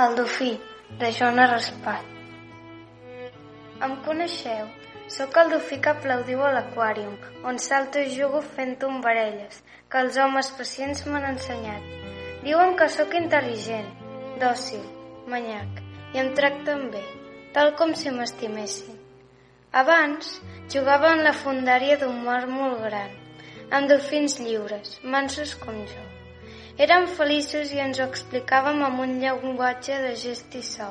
El 0.00 0.16
dofí, 0.16 0.50
de 0.98 1.12
Joana 1.12 1.46
Raspall. 1.46 2.04
Em 3.86 3.96
coneixeu? 4.04 4.66
Sóc 5.10 5.36
el 5.42 5.50
dofí 5.50 5.78
que 5.82 5.90
aplaudiu 5.90 6.42
a 6.44 6.50
l'aquàrium, 6.54 7.14
on 7.50 7.58
salto 7.58 8.02
i 8.02 8.10
jugo 8.14 8.42
fent 8.56 8.76
tombarelles, 8.82 9.62
que 9.90 10.02
els 10.04 10.18
homes 10.22 10.50
pacients 10.58 11.02
m'han 11.06 11.26
ensenyat. 11.32 11.86
Diuen 12.44 12.76
que 12.78 12.90
sóc 12.96 13.16
intel·ligent, 13.18 13.88
dòcil, 14.42 14.84
manyac, 15.32 15.82
i 16.14 16.22
em 16.22 16.30
tracten 16.38 16.86
bé, 16.94 17.02
tal 17.56 17.74
com 17.80 17.94
si 17.94 18.12
m'estimessin. 18.14 19.00
Abans 19.82 20.38
jugava 20.72 21.14
en 21.16 21.26
la 21.26 21.34
fundària 21.42 21.98
d'un 21.98 22.22
mar 22.26 22.44
molt 22.50 22.80
gran, 22.86 23.12
amb 23.70 23.90
dofins 23.90 24.40
lliures, 24.42 24.98
mansos 25.02 25.54
com 25.64 25.84
jo. 25.90 26.09
Érem 26.80 27.02
feliços 27.12 27.72
i 27.76 27.80
ens 27.84 27.98
ho 28.00 28.04
explicàvem 28.08 28.78
amb 28.86 29.02
un 29.04 29.10
llenguatge 29.20 29.98
de 30.00 30.12
gest 30.16 30.54
i 30.56 30.62
so. 30.64 30.86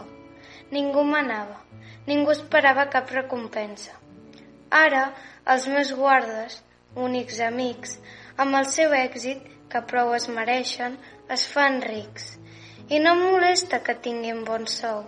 Ningú 0.76 1.02
manava, 1.02 1.56
ningú 2.06 2.30
esperava 2.36 2.84
cap 2.94 3.10
recompensa. 3.16 3.96
Ara, 4.80 5.08
els 5.54 5.66
meus 5.74 5.94
guardes, 5.98 6.60
únics 7.08 7.40
amics, 7.42 7.96
amb 8.38 8.60
el 8.60 8.70
seu 8.70 8.94
èxit, 8.94 9.42
que 9.72 9.82
prou 9.90 10.14
es 10.14 10.30
mereixen, 10.36 10.98
es 11.36 11.48
fan 11.56 11.82
rics. 11.82 12.36
I 12.94 13.02
no 13.02 13.16
molesta 13.18 13.82
que 13.86 13.98
tinguin 14.08 14.44
bon 14.46 14.70
sou, 14.70 15.08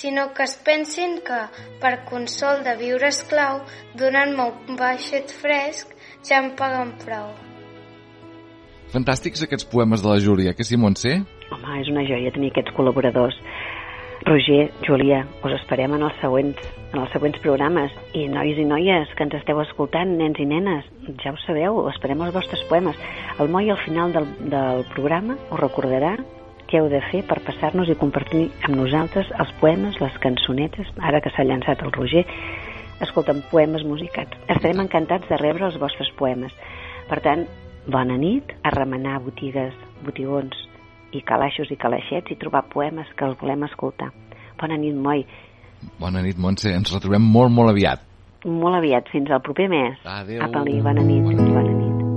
sinó 0.00 0.32
que 0.34 0.48
es 0.50 0.56
pensin 0.66 1.20
que, 1.28 1.44
per 1.84 2.00
consol 2.10 2.64
de 2.66 2.74
viure 2.82 3.14
esclau, 3.14 3.62
donant-me 4.02 4.50
un 4.50 4.82
baixet 4.82 5.30
fresc, 5.44 5.94
ja 6.26 6.42
em 6.42 6.56
paguen 6.58 6.98
prou. 7.06 7.30
Fantàstics 8.88 9.42
aquests 9.44 9.66
poemes 9.68 10.00
de 10.00 10.08
la 10.08 10.20
Júlia, 10.24 10.54
que 10.56 10.64
sí, 10.64 10.78
Montse? 10.80 11.18
Home, 11.52 11.74
és 11.82 11.90
una 11.92 12.06
joia 12.08 12.32
tenir 12.32 12.48
aquests 12.54 12.72
col·laboradors. 12.76 13.36
Roger, 14.24 14.70
Júlia, 14.86 15.20
us 15.44 15.52
esperem 15.58 15.92
en 15.94 16.06
els 16.06 16.16
següents, 16.22 16.62
en 16.94 17.02
els 17.02 17.12
següents 17.12 17.36
programes. 17.44 17.92
I 18.16 18.24
nois 18.32 18.56
i 18.56 18.64
noies 18.64 19.12
que 19.12 19.26
ens 19.26 19.36
esteu 19.36 19.60
escoltant, 19.60 20.16
nens 20.16 20.40
i 20.40 20.48
nenes, 20.48 20.88
ja 21.20 21.34
ho 21.34 21.38
sabeu, 21.44 21.82
esperem 21.92 22.24
els 22.24 22.32
vostres 22.34 22.64
poemes. 22.70 22.96
El 23.38 23.52
Moi 23.52 23.68
al 23.68 23.80
final 23.84 24.16
del, 24.16 24.26
del 24.56 24.82
programa 24.94 25.36
us 25.50 25.60
recordarà 25.60 26.16
què 26.68 26.80
heu 26.80 26.88
de 26.88 27.04
fer 27.12 27.22
per 27.28 27.42
passar-nos 27.44 27.92
i 27.92 28.00
compartir 28.00 28.48
amb 28.64 28.80
nosaltres 28.80 29.28
els 29.36 29.52
poemes, 29.60 30.00
les 30.00 30.18
cançonetes, 30.24 30.88
ara 31.04 31.20
que 31.20 31.32
s'ha 31.36 31.44
llançat 31.44 31.84
el 31.84 31.92
Roger, 31.92 32.24
escolta'm, 33.04 33.44
poemes 33.52 33.84
musicats. 33.84 34.36
Estarem 34.48 34.80
encantats 34.84 35.28
de 35.28 35.38
rebre 35.40 35.68
els 35.68 35.80
vostres 35.80 36.10
poemes. 36.18 36.52
Per 37.08 37.20
tant, 37.24 37.46
bona 37.88 38.16
nit, 38.20 38.52
a 38.62 38.70
remenar 38.74 39.18
botigues, 39.24 39.74
botigons 40.04 40.56
i 41.16 41.22
calaixos 41.24 41.70
i 41.72 41.76
calaixets 41.80 42.30
i 42.30 42.36
trobar 42.40 42.66
poemes 42.72 43.08
que 43.16 43.24
els 43.24 43.38
volem 43.40 43.64
escoltar. 43.68 44.10
Bona 44.60 44.76
nit, 44.76 44.94
Moi. 44.94 45.24
Bona 45.98 46.22
nit, 46.22 46.38
Montse. 46.38 46.72
Ens 46.74 46.92
retrobem 46.92 47.22
molt, 47.22 47.54
molt 47.54 47.70
aviat. 47.70 48.02
Molt 48.44 48.78
aviat, 48.78 49.08
fins 49.12 49.30
al 49.30 49.42
proper 49.42 49.68
mes. 49.70 49.98
Adéu. 50.04 50.42
Apa-li, 50.42 50.80
bona 50.82 51.02
nit, 51.02 51.22
Bona 51.24 51.42
nit. 51.42 51.54
bona 51.54 51.72
nit. 51.72 52.07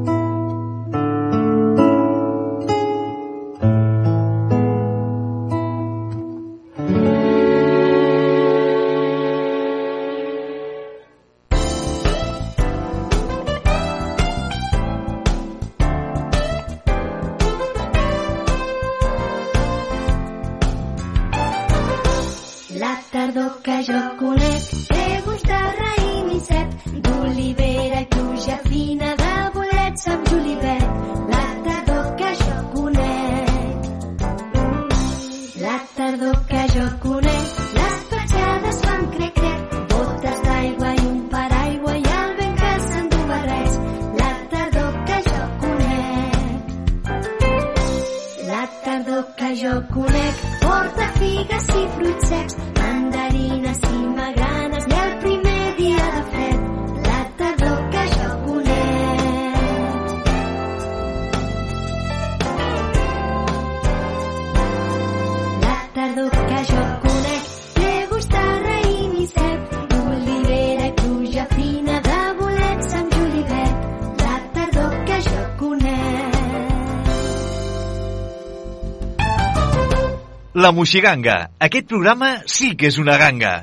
La. 80.71 81.49
Aquest 81.59 81.87
programa 81.91 82.27
sí 82.47 82.75
que 82.79 82.87
és 82.87 82.97
una 83.01 83.17
ganga. 83.19 83.53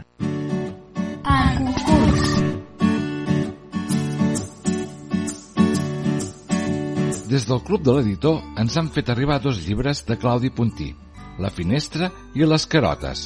Des 7.29 7.45
del 7.49 7.61
Club 7.65 7.85
de 7.85 7.95
l'Editor 7.97 8.41
ens 8.61 8.77
han 8.81 8.89
fet 8.93 9.09
arribar 9.13 9.39
dos 9.41 9.61
llibres 9.65 10.03
de 10.09 10.17
Claudi 10.21 10.51
Puntí, 10.51 10.95
La 11.39 11.51
finestra 11.53 12.11
i 12.35 12.45
Les 12.45 12.67
carotes. 12.67 13.23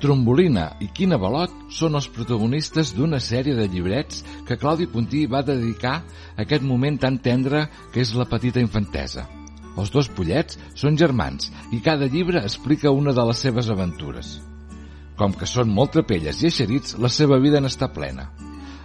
Trombolina 0.00 0.66
i 0.84 0.88
Quina 0.92 1.16
Balot 1.20 1.52
són 1.72 1.96
els 2.00 2.10
protagonistes 2.12 2.92
d'una 2.96 3.20
sèrie 3.20 3.54
de 3.56 3.68
llibrets 3.68 4.20
que 4.48 4.58
Claudi 4.60 4.88
Puntí 4.90 5.24
va 5.24 5.44
dedicar 5.46 5.94
a 6.00 6.44
aquest 6.44 6.64
moment 6.64 7.00
tan 7.00 7.16
tendre 7.24 7.68
que 7.92 8.04
és 8.04 8.12
la 8.16 8.28
petita 8.28 8.60
infantesa. 8.60 9.24
Els 9.80 9.90
dos 9.94 10.08
pollets 10.16 10.58
són 10.78 10.98
germans 11.00 11.50
i 11.74 11.80
cada 11.84 12.08
llibre 12.10 12.42
explica 12.42 12.94
una 12.94 13.14
de 13.16 13.24
les 13.30 13.42
seves 13.46 13.70
aventures. 13.74 14.38
Com 15.18 15.34
que 15.38 15.46
són 15.46 15.70
molt 15.70 15.94
trapelles 15.96 16.42
i 16.42 16.48
eixerits, 16.50 16.96
la 16.98 17.10
seva 17.10 17.38
vida 17.42 17.60
n'està 17.62 17.90
plena. 17.94 18.28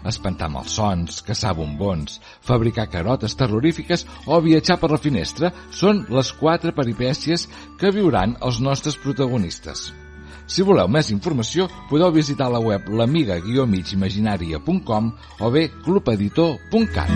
Espantar 0.10 0.48
malsons, 0.50 1.22
caçar 1.28 1.56
bombons, 1.58 2.20
fabricar 2.50 2.88
carotes 2.92 3.36
terrorífiques 3.40 4.06
o 4.26 4.40
viatjar 4.42 4.80
per 4.80 4.92
la 4.94 5.02
finestra 5.06 5.52
són 5.72 6.06
les 6.10 6.32
quatre 6.42 6.76
peripècies 6.76 7.50
que 7.80 7.92
viuran 7.96 8.38
els 8.40 8.62
nostres 8.64 8.98
protagonistes. 9.02 9.90
Si 10.50 10.66
voleu 10.66 10.88
més 10.90 11.12
informació, 11.14 11.68
podeu 11.92 12.10
visitar 12.12 12.48
la 12.50 12.60
web 12.64 12.88
l'amiga-migimaginaria.com 12.90 15.12
o 15.46 15.52
bé 15.54 15.70
clubeditor.cat. 15.86 17.12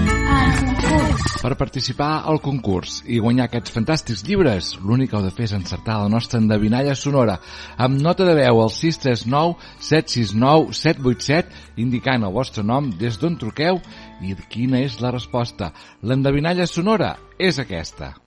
Per 1.42 1.58
participar 1.60 2.24
al 2.30 2.38
concurs 2.46 3.02
i 3.10 3.18
guanyar 3.20 3.46
aquests 3.50 3.74
fantàstics 3.74 4.24
llibres, 4.28 4.78
l'únic 4.86 5.10
que 5.12 5.18
heu 5.18 5.26
de 5.26 5.32
fer 5.34 5.46
és 5.50 5.58
encertar 5.58 5.96
la 6.00 6.12
nostra 6.14 6.40
endevinalla 6.40 6.96
sonora 6.96 7.40
amb 7.76 8.02
nota 8.06 8.24
de 8.30 8.36
veu 8.38 8.62
al 8.62 8.72
639 8.72 9.56
769 9.82 10.74
787 10.80 11.84
indicant 11.84 12.24
el 12.24 12.32
vostre 12.38 12.64
nom 12.64 12.92
des 13.02 13.18
d'on 13.20 13.36
truqueu 13.42 13.76
i 14.22 14.36
quina 14.48 14.80
és 14.86 15.02
la 15.02 15.12
resposta. 15.12 15.74
L'endevinalla 16.06 16.66
sonora 16.70 17.18
és 17.40 17.60
aquesta. 17.60 18.23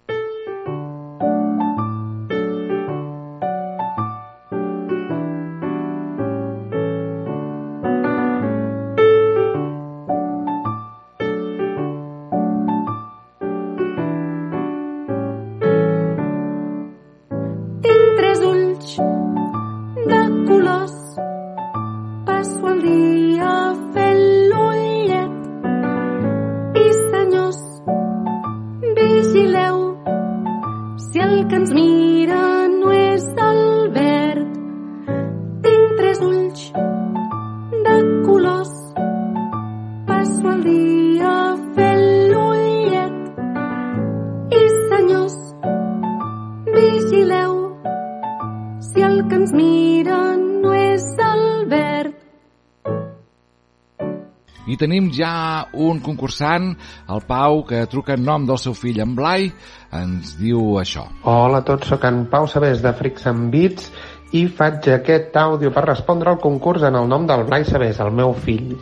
Tenim 54.87 55.11
ja 55.14 55.66
un 55.75 56.01
concursant, 56.05 56.70
el 57.11 57.22
Pau, 57.27 57.64
que 57.66 57.87
truca 57.90 58.14
en 58.14 58.27
nom 58.27 58.46
del 58.46 58.61
seu 58.62 58.75
fill, 58.79 59.01
en 59.03 59.16
Blai, 59.18 59.49
ens 59.96 60.37
diu 60.38 60.77
això. 60.81 61.09
Hola 61.27 61.64
a 61.64 61.66
tots, 61.66 61.90
sóc 61.90 62.07
en 62.07 62.27
Pau 62.31 62.46
Sabés 62.51 62.85
de 62.85 62.94
Freaks 62.94 63.27
and 63.31 63.51
Beats 63.55 63.90
i 64.37 64.44
faig 64.51 64.87
aquest 64.90 65.37
àudio 65.38 65.70
per 65.75 65.85
respondre 65.87 66.31
al 66.31 66.40
concurs 66.42 66.85
en 66.87 66.99
el 66.99 67.07
nom 67.11 67.27
del 67.27 67.44
Blai 67.49 67.66
Sabés, 67.66 67.99
el 68.03 68.12
meu 68.14 68.35
fill. 68.35 68.75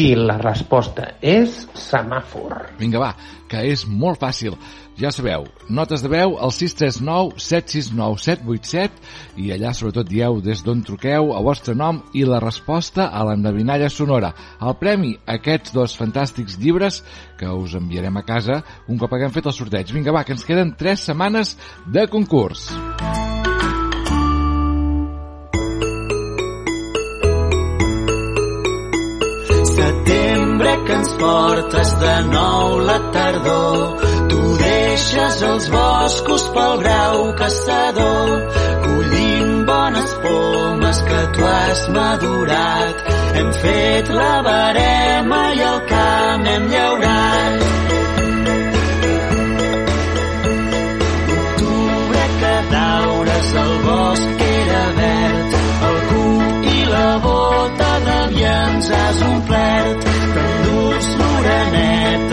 I 0.00 0.12
la 0.16 0.38
resposta 0.40 1.16
és 1.20 1.64
semàfor. 1.76 2.76
Vinga, 2.80 3.00
va, 3.02 3.14
que 3.50 3.64
és 3.72 3.84
molt 3.88 4.20
fàcil. 4.22 4.56
Ja 5.00 5.08
sabeu, 5.08 5.46
notes 5.72 6.02
de 6.04 6.10
veu 6.12 6.34
al 6.44 6.50
639 6.52 7.38
769 7.40 8.18
787 8.20 9.40
i 9.40 9.46
allà 9.54 9.70
sobretot 9.72 10.10
dieu 10.10 10.42
des 10.44 10.60
d'on 10.60 10.82
truqueu, 10.84 11.30
el 11.32 11.46
vostre 11.46 11.72
nom 11.72 12.02
i 12.12 12.26
la 12.28 12.36
resposta 12.42 13.06
a 13.08 13.22
l'endevinalla 13.24 13.88
sonora. 13.88 14.34
El 14.60 14.76
premi, 14.76 15.14
aquests 15.24 15.72
dos 15.72 15.94
fantàstics 15.96 16.58
llibres 16.60 17.00
que 17.40 17.48
us 17.48 17.78
enviarem 17.80 18.20
a 18.20 18.24
casa 18.28 18.60
un 18.92 19.00
cop 19.00 19.16
haguem 19.16 19.32
fet 19.32 19.48
el 19.48 19.56
sorteig. 19.56 19.88
Vinga, 19.96 20.12
va, 20.12 20.20
que 20.20 20.36
ens 20.36 20.44
queden 20.44 20.74
3 20.76 21.06
setmanes 21.08 21.56
de 21.88 22.04
concurs. 22.12 22.68
Setembre 29.72 30.78
que 30.84 31.00
ens 31.00 31.18
portes 31.24 31.98
de 32.04 32.14
nou 32.36 32.80
la 32.84 33.00
tardor. 33.16 34.09
Deixes 35.00 35.42
els 35.48 35.66
boscos 35.72 36.42
pel 36.52 36.74
grau 36.82 37.22
caçador, 37.38 38.32
collint 38.82 39.62
bones 39.70 40.10
pomes 40.24 40.98
que 41.06 41.20
tu 41.36 41.46
has 41.50 41.80
madurat. 41.94 43.00
Hem 43.38 43.48
fet 43.62 44.10
la 44.18 44.34
barema 44.44 45.40
i 45.56 45.62
el 45.70 45.80
camp 45.92 46.44
hem 46.52 46.66
llaurat. 46.74 47.64
Octubre 51.38 52.24
que 52.42 52.54
daures 52.76 53.52
el 53.64 53.74
bosc 53.88 54.46
era 54.50 54.84
verd, 55.00 55.60
el 55.88 56.00
cuc 56.10 56.72
i 56.74 56.80
la 56.92 57.10
bota 57.24 57.92
de 58.10 58.20
viens 58.36 58.92
has 59.00 59.24
omplert. 59.32 60.10
T'endús 60.36 61.14
l'oreneta 61.22 62.29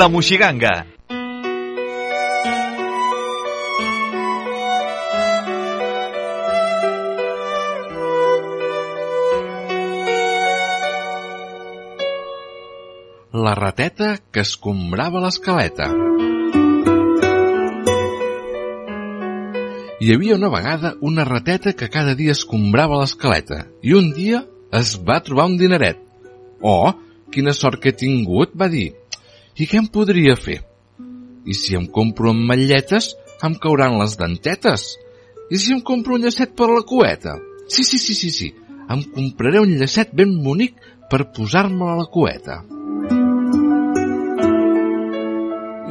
La 0.00 0.08
Moixiganga. 0.08 0.70
La 13.32 13.52
rateta 13.58 14.14
que 14.32 14.40
escombrava 14.40 15.20
l'escaleta. 15.20 15.90
Hi 20.00 20.14
havia 20.14 20.38
una 20.38 20.48
vegada 20.48 20.94
una 21.02 21.28
rateta 21.28 21.74
que 21.74 21.90
cada 21.92 22.16
dia 22.16 22.32
escombrava 22.32 23.02
l'escaleta 23.02 23.66
i 23.82 23.92
un 24.00 24.14
dia 24.16 24.46
es 24.80 24.96
va 24.96 25.20
trobar 25.28 25.50
un 25.52 25.60
dineret. 25.60 26.00
Oh, 26.62 26.94
quina 27.28 27.52
sort 27.52 27.84
que 27.84 27.92
he 27.92 28.00
tingut, 28.06 28.56
va 28.56 28.72
dir. 28.72 28.94
I 29.60 29.66
què 29.68 29.76
em 29.76 29.90
podria 29.92 30.32
fer? 30.40 30.62
I 31.44 31.54
si 31.56 31.74
em 31.76 31.84
compro 31.92 32.30
ametlletes, 32.32 33.10
em 33.44 33.56
cauran 33.60 33.98
les 34.00 34.14
dentetes. 34.16 34.86
I 35.52 35.58
si 35.60 35.74
em 35.74 35.82
compro 35.84 36.16
un 36.16 36.24
llacet 36.24 36.54
per 36.56 36.70
la 36.70 36.80
cueta? 36.88 37.34
Sí, 37.68 37.84
sí, 37.84 37.98
sí, 38.00 38.14
sí, 38.16 38.30
sí. 38.32 38.48
Em 38.88 39.02
compraré 39.12 39.60
un 39.60 39.74
llacet 39.76 40.14
ben 40.16 40.32
bonic 40.46 40.78
per 41.12 41.26
posar-me 41.36 41.90
a 41.90 41.98
la 41.98 42.06
cueta. 42.14 42.56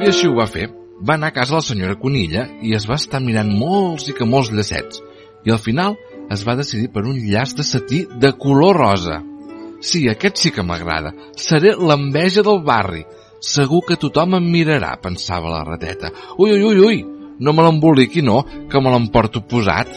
I 0.00 0.10
així 0.10 0.26
ho 0.26 0.34
va 0.40 0.48
fer. 0.50 0.66
Va 1.06 1.14
anar 1.14 1.30
a 1.30 1.36
casa 1.38 1.60
la 1.60 1.62
senyora 1.64 1.98
Conilla 2.02 2.48
i 2.66 2.74
es 2.74 2.88
va 2.90 2.98
estar 2.98 3.22
mirant 3.22 3.54
molts 3.54 4.10
i 4.10 4.16
que 4.18 4.26
molts 4.26 4.50
llacets. 4.50 4.98
I 5.46 5.54
al 5.54 5.62
final 5.62 5.94
es 6.32 6.42
va 6.48 6.58
decidir 6.58 6.90
per 6.90 7.06
un 7.06 7.22
llaç 7.22 7.54
de 7.54 7.70
setí 7.70 8.02
de 8.18 8.34
color 8.34 8.82
rosa. 8.82 9.22
Sí, 9.80 10.08
aquest 10.10 10.42
sí 10.42 10.50
que 10.50 10.66
m'agrada. 10.66 11.14
Seré 11.38 11.76
l'enveja 11.78 12.42
del 12.42 12.64
barri. 12.66 13.06
Segur 13.40 13.80
que 13.88 13.96
tothom 13.96 14.36
em 14.36 14.46
mirarà, 14.52 14.92
pensava 15.00 15.48
la 15.48 15.62
rateta. 15.64 16.10
Ui, 16.36 16.52
ui, 16.52 16.60
ui, 16.60 16.80
ui, 16.84 16.98
no 17.40 17.54
me 17.56 17.64
l'emboliqui, 17.64 18.20
no, 18.20 18.42
que 18.68 18.80
me 18.84 18.92
l'emporto 18.92 19.40
posat. 19.48 19.88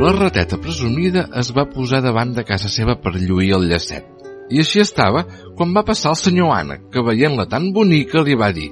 La 0.00 0.12
rateta 0.16 0.58
presumida 0.60 1.26
es 1.40 1.50
va 1.56 1.64
posar 1.72 2.02
davant 2.04 2.34
de 2.36 2.44
casa 2.44 2.68
seva 2.68 2.98
per 3.00 3.14
lluir 3.16 3.54
el 3.56 3.64
llacet. 3.70 4.04
I 4.50 4.60
així 4.60 4.82
estava 4.82 5.22
quan 5.56 5.72
va 5.72 5.86
passar 5.88 6.12
el 6.12 6.18
senyor 6.20 6.52
Anna, 6.52 6.76
que 6.92 7.04
veient-la 7.06 7.46
tan 7.48 7.70
bonica 7.72 8.20
li 8.26 8.36
va 8.36 8.50
dir 8.52 8.68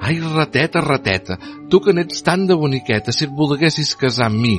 «Ai, 0.00 0.18
rateta, 0.20 0.82
rateta, 0.84 1.36
tu 1.70 1.80
que 1.80 1.94
n'ets 1.96 2.24
tan 2.26 2.46
de 2.48 2.56
boniqueta, 2.56 3.12
si 3.12 3.24
et 3.28 3.32
volguessis 3.36 3.94
casar 4.00 4.28
amb 4.28 4.40
mi, 4.40 4.56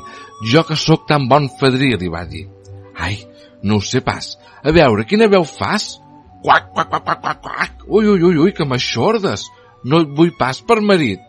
jo 0.54 0.64
que 0.66 0.78
sóc 0.78 1.06
tan 1.10 1.28
bon 1.30 1.50
fadrí», 1.60 1.92
li 1.98 2.10
va 2.10 2.24
dir. 2.30 2.48
«Ai, 2.96 3.18
no 3.64 3.80
ho 3.80 3.86
sé 3.86 4.02
pas. 4.06 4.36
A 4.64 4.74
veure, 4.76 5.06
quina 5.10 5.30
veu 5.32 5.46
fas?» 5.48 5.98
«Quac, 6.42 6.72
quac, 6.74 6.90
quac, 6.90 7.04
quac, 7.06 7.22
quac, 7.22 7.42
quac. 7.42 7.84
Ui, 7.88 8.08
ui, 8.08 8.24
ui, 8.24 8.38
ui, 8.46 8.54
que 8.58 8.66
m'aixordes. 8.66 9.46
No 9.86 10.02
et 10.02 10.16
vull 10.18 10.34
pas 10.40 10.62
per 10.66 10.80
marit». 10.82 11.22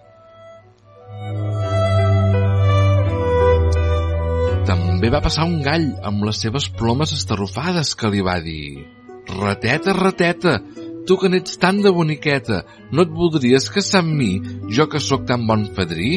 També 4.69 5.11
va 5.11 5.21
passar 5.21 5.45
un 5.51 5.61
gall 5.67 5.91
amb 6.07 6.25
les 6.25 6.41
seves 6.47 6.71
plomes 6.79 7.13
estarrufades 7.13 7.97
que 7.99 8.11
li 8.13 8.23
va 8.25 8.39
dir 8.41 8.87
Rateta, 9.29 9.93
rateta, 9.93 10.61
tu 11.07 11.17
que 11.19 11.29
n'ets 11.31 11.59
tan 11.59 11.81
de 11.83 11.91
boniqueta, 11.95 12.63
no 12.91 13.05
et 13.07 13.13
voldries 13.15 13.69
casar 13.75 14.03
amb 14.03 14.17
mi, 14.19 14.33
jo 14.71 14.89
que 14.91 15.01
sóc 15.01 15.25
tan 15.29 15.47
bon 15.47 15.65
fadrí? 15.77 16.17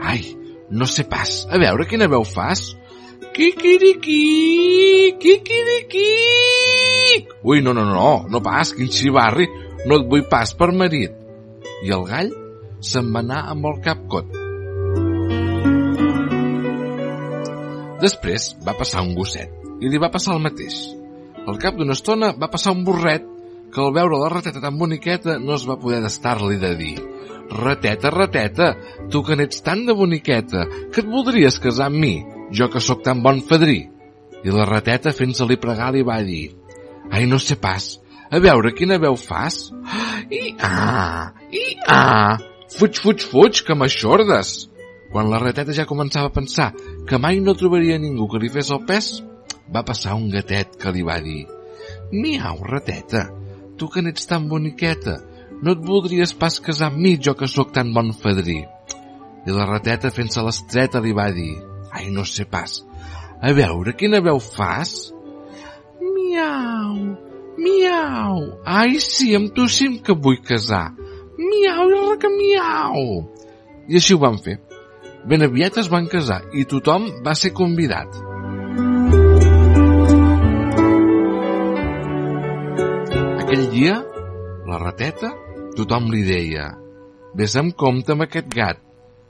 Ai, 0.00 0.22
no 0.70 0.86
sé 0.86 1.04
pas, 1.10 1.44
a 1.50 1.58
veure 1.62 1.86
quina 1.90 2.08
veu 2.10 2.24
fas. 2.24 2.70
Quiquiriqui, 3.34 5.16
quiquiriqui. 5.22 6.06
Ui, 7.42 7.62
no, 7.62 7.72
no, 7.72 7.84
no, 7.86 8.26
no 8.28 8.40
pas, 8.42 8.72
quin 8.74 8.90
xivarri, 8.90 9.46
no 9.86 10.00
et 10.00 10.06
vull 10.10 10.24
pas 10.30 10.50
per 10.58 10.72
marit. 10.74 11.14
I 11.86 11.92
el 11.94 12.02
gall 12.08 12.32
se'n 12.82 13.12
va 13.14 13.22
anar 13.22 13.44
amb 13.52 13.68
el 13.70 13.78
cap 13.84 14.02
cot. 14.10 14.34
Després 18.02 18.54
va 18.66 18.74
passar 18.80 19.04
un 19.06 19.14
gosset 19.14 19.54
i 19.80 19.92
li 19.92 20.00
va 20.02 20.10
passar 20.10 20.34
el 20.34 20.42
mateix. 20.42 20.80
Al 21.46 21.60
cap 21.60 21.78
d'una 21.78 21.94
estona 21.96 22.32
va 22.36 22.50
passar 22.52 22.74
un 22.74 22.82
burret 22.84 23.24
que 23.70 23.80
al 23.84 23.94
veure 23.94 24.18
la 24.18 24.32
rateta 24.32 24.60
tan 24.64 24.76
boniqueta 24.80 25.38
no 25.38 25.54
es 25.54 25.68
va 25.68 25.78
poder 25.78 26.02
d'estar-li 26.02 26.58
de 26.58 26.74
dir 26.80 26.96
Rateta, 27.50 28.10
rateta, 28.14 28.76
tu 29.10 29.24
que 29.26 29.34
n'ets 29.34 29.62
tan 29.66 29.82
de 29.86 29.94
boniqueta, 29.98 30.66
que 30.94 31.02
et 31.02 31.08
voldries 31.10 31.58
casar 31.58 31.88
amb 31.90 31.98
mi, 31.98 32.12
jo 32.52 32.68
que 32.70 32.80
sóc 32.80 33.02
tan 33.06 33.22
bon 33.22 33.40
fadrí. 33.46 33.80
I 34.40 34.52
la 34.54 34.64
rateta, 34.64 35.12
fent-se-li 35.12 35.58
pregar, 35.60 35.92
li 35.92 36.02
va 36.06 36.20
dir 36.24 36.48
Ai, 37.10 37.26
no 37.26 37.40
sé 37.42 37.56
pas, 37.58 37.98
a 38.30 38.38
veure 38.38 38.70
quina 38.76 39.00
veu 39.02 39.16
fas. 39.18 39.70
I 40.30 40.54
ah, 40.62 41.32
i 41.50 41.64
ah, 41.90 42.38
fuig, 42.76 43.00
fuig, 43.02 43.24
fuig, 43.26 43.62
que 43.66 43.74
m'aixordes. 43.74 44.52
Quan 45.10 45.30
la 45.30 45.40
rateta 45.42 45.74
ja 45.74 45.88
començava 45.90 46.30
a 46.30 46.34
pensar 46.34 46.68
que 47.08 47.18
mai 47.18 47.40
no 47.42 47.56
trobaria 47.58 47.98
ningú 47.98 48.28
que 48.30 48.38
li 48.38 48.50
fes 48.52 48.70
el 48.70 48.84
pes, 48.86 49.08
va 49.74 49.82
passar 49.86 50.14
un 50.14 50.28
gatet 50.30 50.76
que 50.78 50.92
li 50.94 51.02
va 51.06 51.18
dir 51.22 51.46
Miau, 52.12 52.60
rateta, 52.66 53.24
tu 53.78 53.88
que 53.90 54.02
n'ets 54.02 54.26
tan 54.30 54.46
boniqueta, 54.50 55.16
no 55.62 55.74
et 55.74 55.82
voldries 55.86 56.32
pas 56.38 56.60
casar 56.62 56.90
amb 56.90 57.02
mi, 57.02 57.16
jo 57.18 57.34
que 57.34 57.48
sóc 57.50 57.74
tan 57.74 57.90
bon 57.94 58.12
fadrí. 58.14 58.60
I 59.46 59.56
la 59.56 59.66
rateta, 59.66 60.12
fent-se 60.14 60.42
l'estreta, 60.46 61.02
li 61.02 61.14
va 61.16 61.30
dir 61.34 61.56
Ai, 61.90 62.10
no 62.14 62.24
sé 62.24 62.46
pas, 62.46 62.80
a 63.40 63.52
veure, 63.56 63.94
quina 63.98 64.20
veu 64.24 64.38
fas? 64.42 65.10
Miau, 66.00 66.96
miau, 67.58 68.40
ai, 68.64 69.00
sí, 69.02 69.34
amb 69.36 69.54
tu 69.56 69.66
sí 69.68 69.90
que 70.04 70.14
vull 70.14 70.40
casar. 70.46 70.90
Miau 71.40 71.88
reca 71.90 72.30
miau. 72.32 73.24
I 73.88 73.98
així 73.98 74.14
ho 74.14 74.20
van 74.22 74.38
fer. 74.44 74.58
Ben 75.28 75.44
aviat 75.44 75.78
es 75.82 75.88
van 75.92 76.06
casar 76.08 76.40
i 76.56 76.64
tothom 76.68 77.08
va 77.24 77.34
ser 77.36 77.52
convidat. 77.56 78.20
Aquell 83.40 83.66
dia, 83.72 83.96
la 84.68 84.78
rateta, 84.84 85.32
tothom 85.76 86.08
li 86.12 86.22
deia 86.28 86.70
Ves 87.36 87.54
amb 87.58 87.76
compte 87.78 88.10
amb 88.14 88.24
aquest 88.24 88.48
gat, 88.50 88.80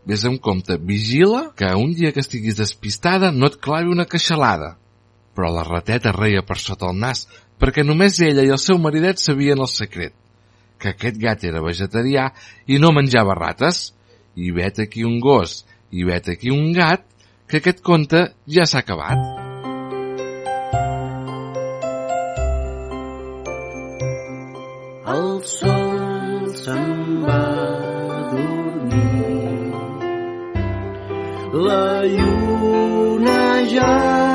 ves 0.06 0.24
amb 0.28 0.40
compte, 0.42 0.76
vigila 0.76 1.50
que 1.56 1.68
un 1.76 1.92
dia 1.94 2.12
que 2.12 2.22
estiguis 2.24 2.58
despistada 2.58 3.30
no 3.32 3.50
et 3.50 3.60
clavi 3.62 3.92
una 3.92 4.08
queixalada. 4.08 4.76
Però 5.36 5.50
la 5.52 5.64
rateta 5.66 6.12
reia 6.16 6.42
per 6.46 6.58
sota 6.58 6.90
el 6.90 6.98
nas 6.98 7.26
perquè 7.60 7.84
només 7.84 8.18
ella 8.24 8.44
i 8.46 8.50
el 8.50 8.58
seu 8.58 8.80
maridet 8.80 9.20
sabien 9.20 9.60
el 9.60 9.68
secret, 9.68 10.14
que 10.80 10.94
aquest 10.94 11.20
gat 11.20 11.44
era 11.44 11.62
vegetarià 11.64 12.30
i 12.66 12.80
no 12.80 12.94
menjava 12.96 13.36
rates. 13.36 13.90
I 14.36 14.52
vet 14.56 14.78
aquí 14.80 15.04
un 15.04 15.18
gos, 15.20 15.64
i 15.90 16.06
vet 16.06 16.30
aquí 16.32 16.52
un 16.54 16.72
gat, 16.72 17.04
que 17.50 17.58
aquest 17.60 17.82
conte 17.84 18.30
ja 18.46 18.64
s'ha 18.64 18.80
acabat. 18.80 19.18
El 25.10 25.30
sol 25.44 26.52
se'n 26.62 27.24
va 27.26 27.49
La 31.52 32.06
lluna 32.06 33.60
ja 33.66 34.29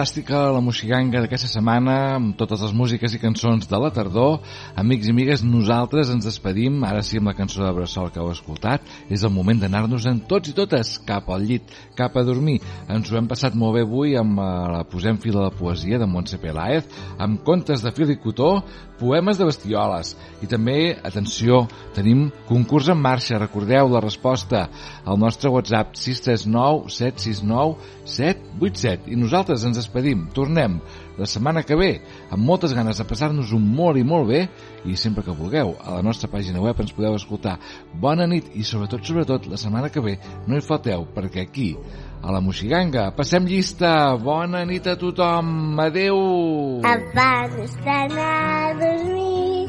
Fantàstica 0.00 0.46
la 0.48 0.62
moxiganga 0.64 1.20
d'aquesta 1.20 1.48
setmana 1.50 1.94
amb 2.14 2.30
totes 2.40 2.62
les 2.64 2.70
músiques 2.72 3.12
i 3.12 3.18
cançons 3.20 3.66
de 3.68 3.80
la 3.82 3.90
tardor. 3.92 4.38
Amics 4.80 5.10
i 5.10 5.12
amigues, 5.12 5.42
nosaltres 5.44 6.08
ens 6.14 6.24
despedim, 6.24 6.78
ara 6.88 7.02
sí 7.04 7.20
amb 7.20 7.28
la 7.28 7.34
cançó 7.36 7.60
de 7.60 7.74
Bressol 7.76 8.08
que 8.08 8.16
heu 8.22 8.30
escoltat. 8.32 8.88
És 9.12 9.26
el 9.28 9.34
moment 9.34 9.60
d'anar-nos 9.60 10.06
en 10.08 10.22
tots 10.30 10.48
i 10.48 10.56
totes 10.56 10.94
cap 11.04 11.28
al 11.28 11.44
llit, 11.44 11.68
cap 12.00 12.16
a 12.16 12.24
dormir. 12.24 12.62
Ens 12.88 13.12
ho 13.12 13.18
hem 13.20 13.28
passat 13.28 13.52
molt 13.52 13.76
bé 13.76 13.84
avui 13.84 14.16
amb 14.16 14.40
eh, 14.40 14.48
la 14.72 14.86
Posem 14.88 15.20
fil 15.20 15.36
a 15.36 15.50
la 15.50 15.52
poesia 15.52 16.00
de 16.00 16.08
Montse 16.08 16.40
Peláez, 16.40 16.88
amb 17.20 17.44
contes 17.44 17.84
de 17.84 17.92
fil 17.92 18.14
i 18.14 18.16
cotó, 18.24 18.54
poemes 19.00 19.36
de 19.40 19.48
bestioles. 19.48 20.14
I 20.44 20.48
també, 20.48 20.94
atenció, 21.04 21.64
tenim 21.96 22.28
concurs 22.48 22.88
en 22.92 23.00
marxa. 23.00 23.40
Recordeu 23.40 23.88
la 23.92 24.02
resposta 24.04 24.66
al 25.04 25.20
nostre 25.20 25.52
WhatsApp 25.52 25.96
639 25.96 26.88
769 26.88 27.76
787. 28.04 29.12
I 29.12 29.20
nosaltres 29.20 29.64
ens 29.68 29.80
despedim. 29.90 30.28
Tornem 30.32 30.78
la 31.18 31.26
setmana 31.26 31.64
que 31.66 31.76
ve 31.76 31.90
amb 32.30 32.44
moltes 32.46 32.72
ganes 32.72 32.98
de 32.98 33.04
passar-nos 33.04 33.52
un 33.52 33.66
molt 33.74 33.98
i 33.98 34.04
molt 34.06 34.28
bé 34.30 34.46
i 34.86 34.96
sempre 34.96 35.24
que 35.26 35.34
vulgueu 35.34 35.74
a 35.82 35.98
la 35.98 36.02
nostra 36.02 36.30
pàgina 36.30 36.62
web 36.62 36.78
ens 36.80 36.94
podeu 36.94 37.18
escoltar. 37.18 37.58
Bona 37.92 38.26
nit 38.26 38.54
i 38.54 38.64
sobretot, 38.64 39.04
sobretot, 39.04 39.50
la 39.50 39.58
setmana 39.58 39.90
que 39.90 40.00
ve 40.00 40.16
no 40.46 40.56
hi 40.56 40.64
falteu 40.64 41.06
perquè 41.14 41.42
aquí 41.42 41.74
a 42.22 42.32
la 42.32 42.40
Moxiganga. 42.40 43.10
Passem 43.16 43.44
llista. 43.44 44.16
Bona 44.16 44.64
nit 44.64 44.86
a 44.86 44.96
tothom. 44.96 45.78
Adeu. 45.80 46.80
Abans 46.86 47.76
d'anar 47.84 48.70
a 48.70 48.74
dormir 48.78 49.68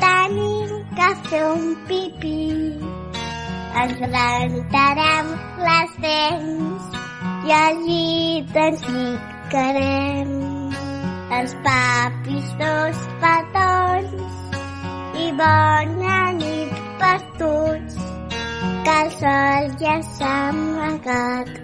tenim 0.00 0.76
que 0.94 1.10
fer 1.28 1.44
un 1.50 1.74
pipí. 1.88 2.44
Ens 3.76 3.98
rentarem 4.00 5.34
les 5.66 5.98
dents 6.00 7.05
i 7.46 7.52
al 7.54 7.76
llit 7.86 8.56
ens 8.60 8.80
ficarem 8.84 10.30
els 11.36 11.52
papis 11.66 12.48
dos 12.62 13.04
petons 13.24 15.20
i 15.24 15.28
bona 15.40 16.16
nit 16.40 16.80
per 17.02 17.18
tots 17.42 18.00
que 18.88 18.96
el 19.02 19.12
sol 19.20 19.70
ja 19.84 19.94
s'ha 20.16 20.32
amagat 20.48 21.54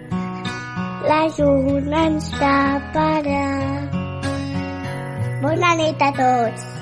la 1.11 1.23
lluna 1.37 2.05
ens 2.13 2.31
taparà. 2.39 3.47
Bona 5.43 5.75
nit 5.83 6.07
a 6.09 6.13
tots 6.21 6.82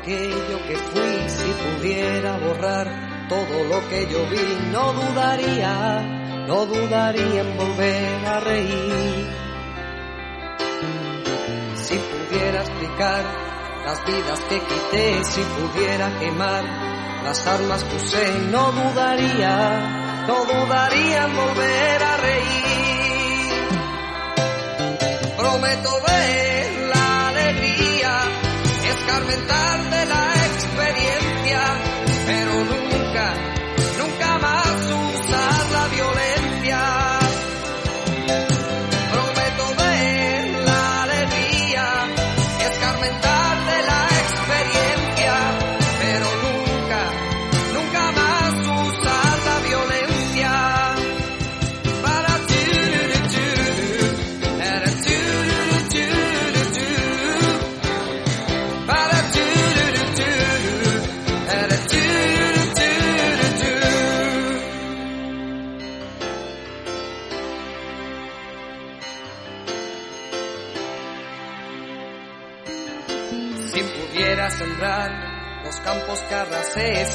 Aquello 0.00 0.58
que 0.66 0.76
fui, 0.76 1.28
si 1.28 1.50
pudiera 1.62 2.38
borrar 2.38 3.28
todo 3.28 3.64
lo 3.64 3.88
que 3.88 4.06
yo 4.10 4.26
vi, 4.30 4.70
no 4.72 4.92
dudaría, 4.92 6.46
no 6.46 6.66
dudaría 6.66 7.40
en 7.42 7.56
volver 7.56 8.26
a 8.26 8.40
reír. 8.40 9.26
Si 11.74 11.96
pudiera 11.96 12.60
explicar 12.62 13.24
las 13.84 14.04
vidas 14.06 14.40
que 14.48 14.60
quité, 14.60 15.24
si 15.24 15.42
pudiera 15.42 16.18
quemar 16.18 16.64
las 17.24 17.46
armas 17.46 17.84
que 17.84 17.96
usé, 17.96 18.38
no 18.50 18.72
dudaría, 18.72 20.24
no 20.26 20.44
dudaría 20.44 21.24
en 21.26 21.36
volver 21.36 22.02
a 22.02 22.16
reír. 22.16 23.50
Prometo 25.36 25.90
ver 26.06 26.59
escarmentar 29.10 29.90
de 29.90 30.06
la 30.06 30.34
experiencia, 30.46 31.89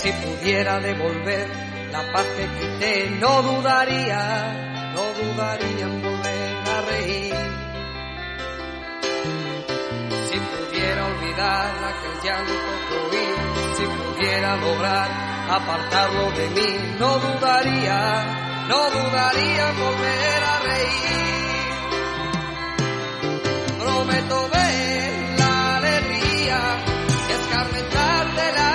si 0.05 0.11
pudiera 0.11 0.79
devolver 0.79 1.49
la 1.91 2.11
paz 2.13 2.25
que 2.37 2.45
quité, 2.59 3.09
no 3.19 3.41
dudaría, 3.41 4.91
no 4.93 5.03
dudaría 5.19 5.85
en 5.85 6.01
volver 6.03 6.69
a 6.75 6.81
reír. 6.91 7.35
Si 10.29 10.37
pudiera 10.51 11.07
olvidar 11.07 11.71
aquel 11.91 12.15
llanto 12.23 12.53
que 12.87 12.95
oí, 13.17 13.27
si 13.77 13.85
pudiera 13.97 14.55
lograr 14.57 15.09
apartarlo 15.49 16.31
de 16.33 16.49
mí, 16.49 16.69
no 16.99 17.17
dudaría, 17.17 17.99
no 18.69 18.81
dudaría 18.91 19.69
en 19.69 19.77
volver 19.85 20.43
a 20.53 20.59
reír. 20.69 21.65
Prometo 23.79 24.49
ver 24.53 25.39
la 25.39 25.77
alegría, 25.77 26.59
escarmentar 27.39 28.35
de 28.35 28.51
la 28.53 28.74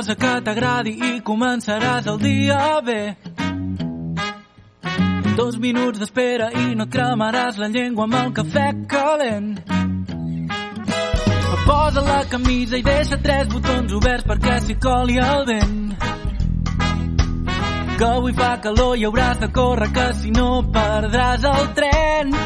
Cosa 0.00 0.14
que 0.16 0.28
t'agradi 0.40 0.92
i 0.96 1.08
començaràs 1.20 2.06
el 2.08 2.18
dia 2.22 2.80
bé. 2.80 3.00
Dos 5.36 5.58
minuts 5.60 6.00
d'espera 6.00 6.46
i 6.56 6.70
no 6.78 6.86
et 6.86 6.94
cremaràs 6.94 7.58
la 7.60 7.68
llengua 7.68 8.06
amb 8.06 8.16
el 8.20 8.30
cafè 8.38 8.68
calent. 8.88 9.50
Posa 11.66 12.06
la 12.06 12.22
camisa 12.32 12.80
i 12.80 12.86
deixa 12.86 13.20
tres 13.26 13.52
botons 13.52 13.92
oberts 14.00 14.24
perquè 14.30 14.56
s'hi 14.64 14.78
coli 14.86 15.20
el 15.26 15.44
vent. 15.50 15.76
Que 17.98 18.08
avui 18.08 18.32
fa 18.40 18.50
calor 18.64 18.96
i 18.96 19.04
hauràs 19.04 19.44
de 19.44 19.52
córrer 19.60 19.92
que 20.00 20.08
si 20.22 20.32
no 20.40 20.48
perdràs 20.80 21.44
el 21.52 21.72
tren. 21.76 22.36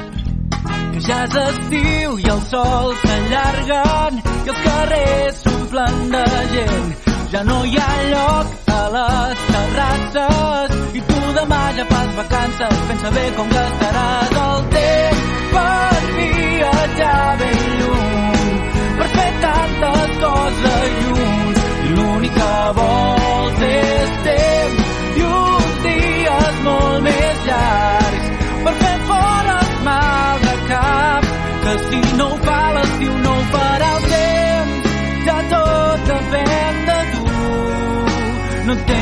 Que 0.90 1.07
ja 1.07 1.22
és 1.30 1.40
estiu 1.46 2.18
i 2.18 2.28
el 2.34 2.44
sol 2.50 2.94
s'allarguen 3.07 4.22
i 4.26 4.48
els 4.48 4.62
carrers 4.68 5.42
s'omplen 5.46 6.07
de 6.18 6.28
gent. 6.59 7.13
Ja 7.35 7.43
no 7.43 7.55
hi 7.66 7.78
ha 7.82 7.93
lloc 8.11 8.68
a 8.72 8.82
les 8.95 9.41
terrasses 9.47 10.74
i 10.99 11.01
tu 11.09 11.16
demà 11.39 11.62
ja 11.78 11.87
fas 11.89 12.12
vacances. 12.18 12.82
Pensa 12.91 13.11
bé 13.16 13.24
com 13.39 13.49
gastaràs 13.55 14.37
el 14.43 14.62
temps 14.74 15.24
per 15.55 16.05
viatjar 16.18 17.24
ben 17.43 17.59
lluny, 17.80 18.55
per 19.01 19.11
fer 19.16 19.28
tantes 19.47 20.14
coses 20.22 20.97
junts 21.09 21.66
i 21.89 21.93
l'únic 21.97 22.39
que 22.39 22.55
vols 22.78 23.66
és 23.72 24.16
temps 24.30 24.97
i 25.18 25.28
uns 25.43 25.76
dies 25.91 26.64
molt 26.70 27.07
més 27.11 27.47
llargs 27.51 28.03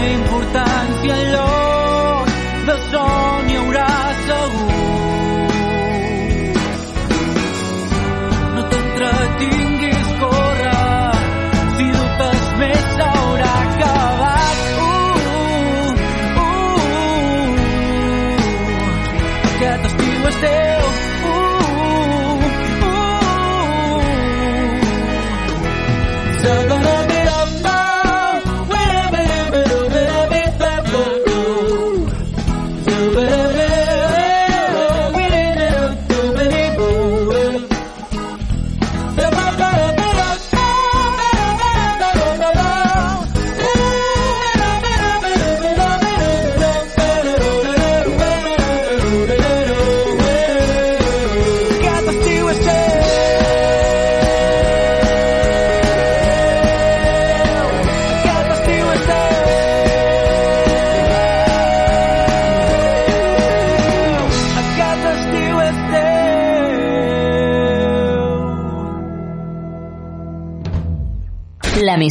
no 0.02 0.40
té 0.52 1.81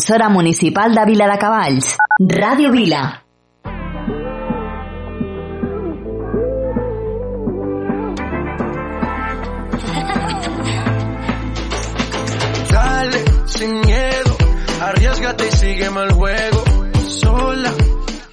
L'emissora 0.01 0.29
municipal 0.29 0.95
de 0.95 1.05
Vila 1.05 1.27
de 1.29 1.37
Cavalls. 1.37 1.95
Ràdio 2.19 2.71
Vila. 2.71 3.21
Dale, 12.71 13.25
sin 13.45 13.79
miedo, 13.81 14.37
arriesgate 14.81 15.47
y 15.47 15.51
sígueme 15.51 16.01
el 16.01 16.13
juego. 16.13 16.63
Sola, 17.07 17.71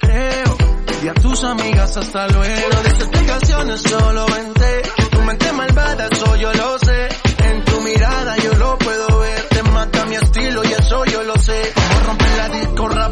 creo, 0.01 0.57
y 1.05 1.09
a 1.09 1.15
tus 1.21 1.45
amigas 1.45 1.95
hasta 1.99 2.29
luego. 2.29 2.69
No 2.73 2.83
des 2.83 2.99
explicaciones, 2.99 3.83
solo 3.83 4.25
vente. 4.25 4.83
Tu 5.11 5.21
mente 5.21 5.53
malvada, 5.53 6.09
eso 6.11 6.37
yo 6.37 6.51
lo 6.55 6.79
sé. 6.79 7.09
En 7.45 7.65
tu 7.67 7.81
mirada 7.83 8.37
yo 8.39 8.55
lo 8.55 8.79
puedo 8.79 9.07
ver. 9.07 9.18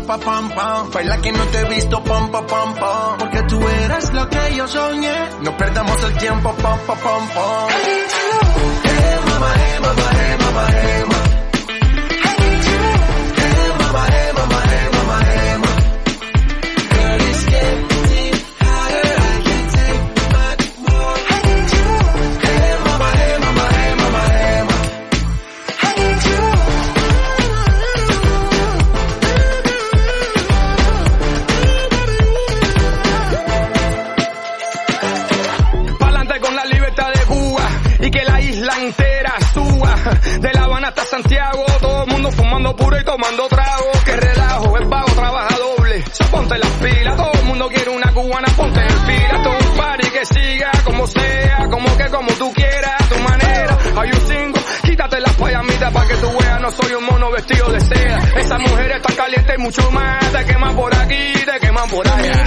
Rapa, 0.06 0.24
pam, 0.24 0.48
pam. 0.50 0.90
Baila 0.90 1.16
que 1.18 1.32
no 1.32 1.44
te 1.46 1.58
he 1.58 1.64
visto, 1.68 2.02
pam, 2.04 2.30
pam, 2.30 2.46
pam. 2.46 3.18
Porque 3.18 3.42
tú 3.42 3.60
eres 3.68 4.12
lo 4.12 4.28
que 4.28 4.56
yo 4.56 4.68
soñé. 4.68 5.30
No 5.42 5.56
perdamos 5.56 6.04
el 6.04 6.16
tiempo, 6.18 6.54
pam, 6.54 6.78
pam, 6.86 6.98
pam, 6.98 7.28
pam. 7.28 7.68
Mamá, 9.26 9.54
eh, 9.54 9.80
mamá, 9.80 10.10
eh, 10.14 10.36
mamá, 10.40 10.68
eh, 10.70 11.04
mamá. 11.06 11.06
Pa'lante 11.06 11.25
mucho 59.66 59.90
más, 59.90 60.30
te 60.30 60.44
queman 60.44 60.76
por 60.76 60.94
aquí, 60.94 61.32
te 61.44 61.58
queman 61.60 61.88
por 61.88 62.06
allá. 62.06 62.44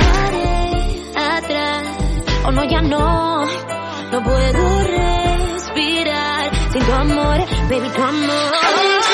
atrás. 1.38 1.84
Oh 2.46 2.52
no, 2.52 2.64
ya 2.64 2.82
no, 2.82 3.46
no 4.12 4.24
puedo 4.24 4.88
respirar 4.88 6.50
sin 6.72 6.82
tu 6.82 6.94
amor, 6.94 7.40
baby, 7.70 7.90
tu 7.94 8.04
amor. 8.04 8.52
Si 9.04 9.14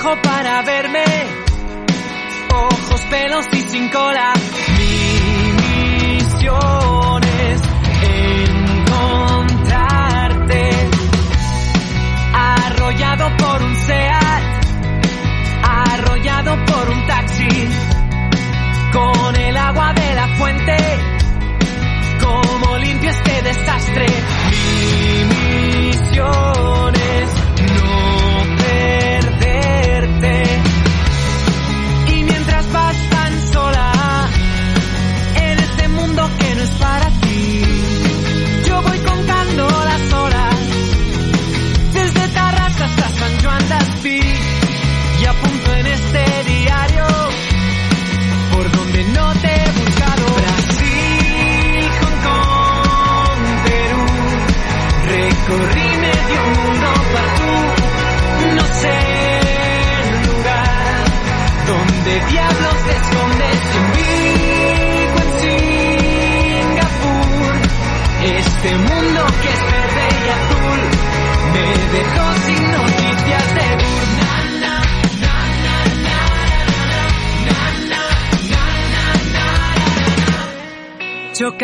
Espejo 0.00 0.22
para 0.22 0.62
verme. 0.62 1.04
Ojos, 2.52 3.00
pelos 3.10 3.46
y 3.52 3.60
sin 3.62 3.88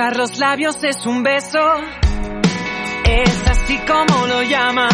Chocar 0.06 0.18
los 0.18 0.38
labios 0.38 0.76
es 0.84 1.04
un 1.04 1.24
beso, 1.24 1.58
es 3.04 3.48
así 3.48 3.76
como 3.78 4.26
lo 4.26 4.42
llaman. 4.44 4.88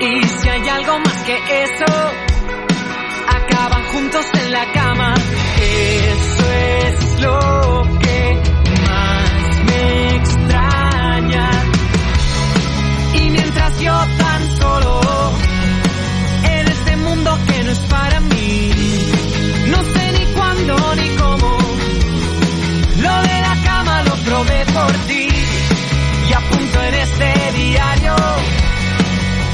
Y 0.00 0.22
si 0.22 0.48
hay 0.48 0.68
algo 0.68 0.98
más 1.00 1.22
que 1.24 1.36
eso, 1.62 1.84
acaban 3.26 3.82
juntos 3.86 4.26
en 4.34 4.52
la 4.52 4.72
cama. 4.72 5.14
Eso 5.60 6.52
es 6.52 7.20
lo 7.20 7.82
que 7.98 8.42
más 8.86 9.64
me 9.66 10.16
extraña. 10.18 11.50
Y 13.14 13.30
mientras 13.30 13.80
yo 13.80 13.98
tan 14.18 14.56
solo 14.56 15.00
en 16.44 16.66
este 16.68 16.96
mundo 16.98 17.38
que 17.48 17.64
no 17.64 17.72
es 17.72 17.78
para 17.80 18.20
mí, 18.20 18.70
no 19.68 19.82
sé 19.82 20.12
ni 20.12 20.26
cuándo 20.32 20.94
ni 20.94 21.03
por 24.74 24.92
ti. 25.06 25.28
Y 26.28 26.32
apunto 26.32 26.82
en 26.82 26.94
este 26.94 27.52
diario 27.52 28.16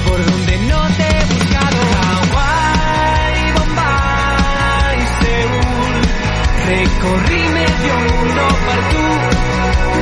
por 0.07 0.25
donde 0.25 0.59
no 0.71 0.81
te 0.97 1.05
he 1.05 1.25
buscado. 1.33 1.79
Hawái, 2.01 3.53
Bombay, 3.57 4.99
Seúl, 5.21 5.97
recorrí 6.67 7.43
medio 7.61 7.95
mundo 8.09 8.45
para 8.67 8.83
tú, 8.93 9.05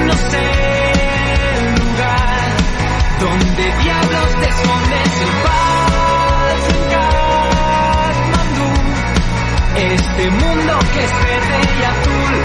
no 0.07 0.15
sé 0.31 0.47
el 1.55 1.65
lugar 1.81 2.49
donde 3.21 3.65
diablos 3.83 4.31
te 4.41 4.47
escondes. 4.49 5.11
En 5.27 5.33
paz 5.45 6.61
en. 6.71 7.09
Este 9.95 10.31
mundo 10.31 10.79
que 10.93 11.05
es 11.05 11.13
verde 11.25 11.59
y 11.79 11.83
azul 11.85 12.38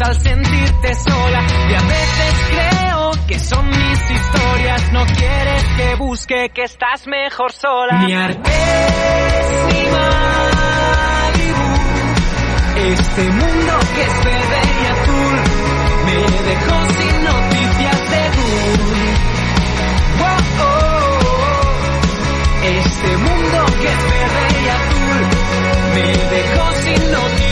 al 0.00 0.20
sentirte 0.22 0.94
sola. 0.94 1.46
Y 1.70 1.74
a 1.74 2.01
busque 6.12 6.50
que 6.50 6.64
estás 6.64 7.06
mejor 7.06 7.52
sola. 7.52 8.00
Artés 8.00 8.44
ni 9.68 9.82
Malibu. 9.94 11.68
Este 12.92 13.22
mundo 13.40 13.72
que 13.94 14.02
es 14.02 14.16
verde 14.30 14.60
y 14.82 14.84
azul 14.94 15.36
me 16.06 16.18
dejó 16.50 16.76
sin 16.98 17.16
noticias 17.30 18.00
de 18.12 18.22
Gur. 18.36 18.78
Wow, 20.20 20.40
oh, 20.60 20.74
oh. 21.02 21.62
Este 22.62 23.10
mundo 23.16 23.58
que 23.80 23.88
es 23.96 24.02
verde 24.14 24.44
y 24.60 24.68
azul 24.80 25.20
me 25.94 26.08
dejó 26.36 26.64
sin 26.82 27.00
noticias 27.10 27.51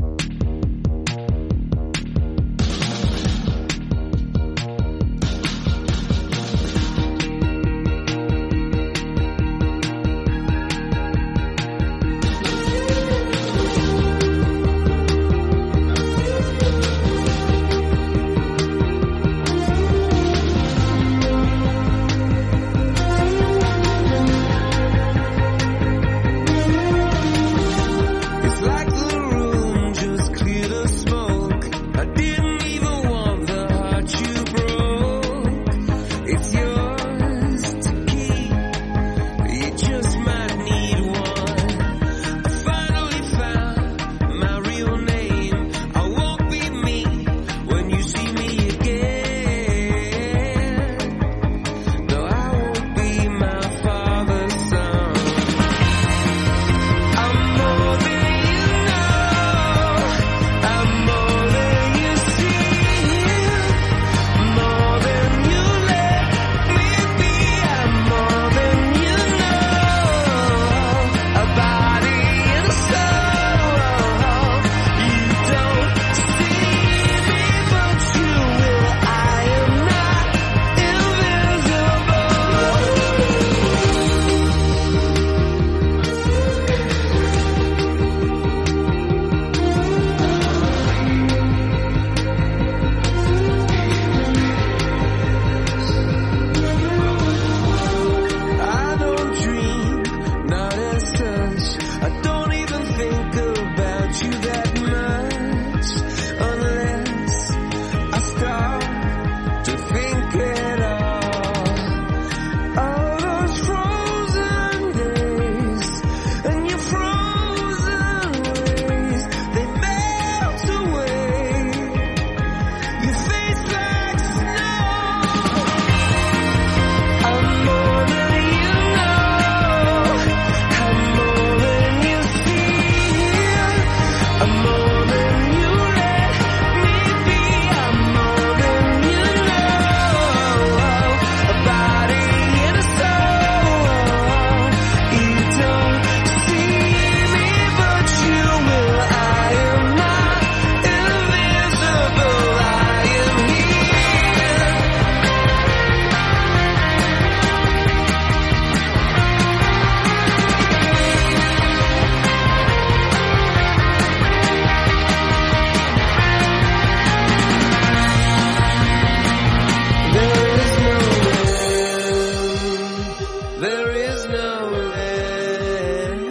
There 173.61 173.91
is 173.91 174.25
no 174.27 174.73
end. 174.73 176.21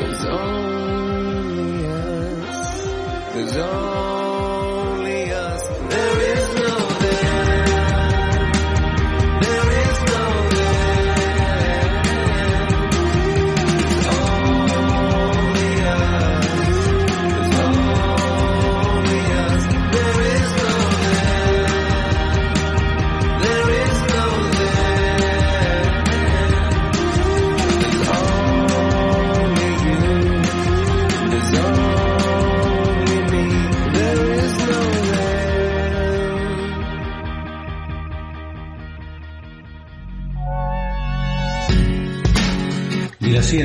There's 0.00 0.24
only 0.24 1.86
us. 1.86 2.82
There's 3.34 3.56
only 3.56 3.87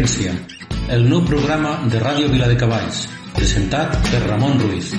Vilaciència, 0.03 0.33
el 0.91 1.05
nou 1.07 1.21
programa 1.23 1.69
de 1.87 1.99
Ràdio 2.01 2.27
Viladecavalls, 2.27 3.05
presentat 3.37 3.93
per 4.09 4.19
Ramon 4.25 4.57
Ruiz 4.59 4.89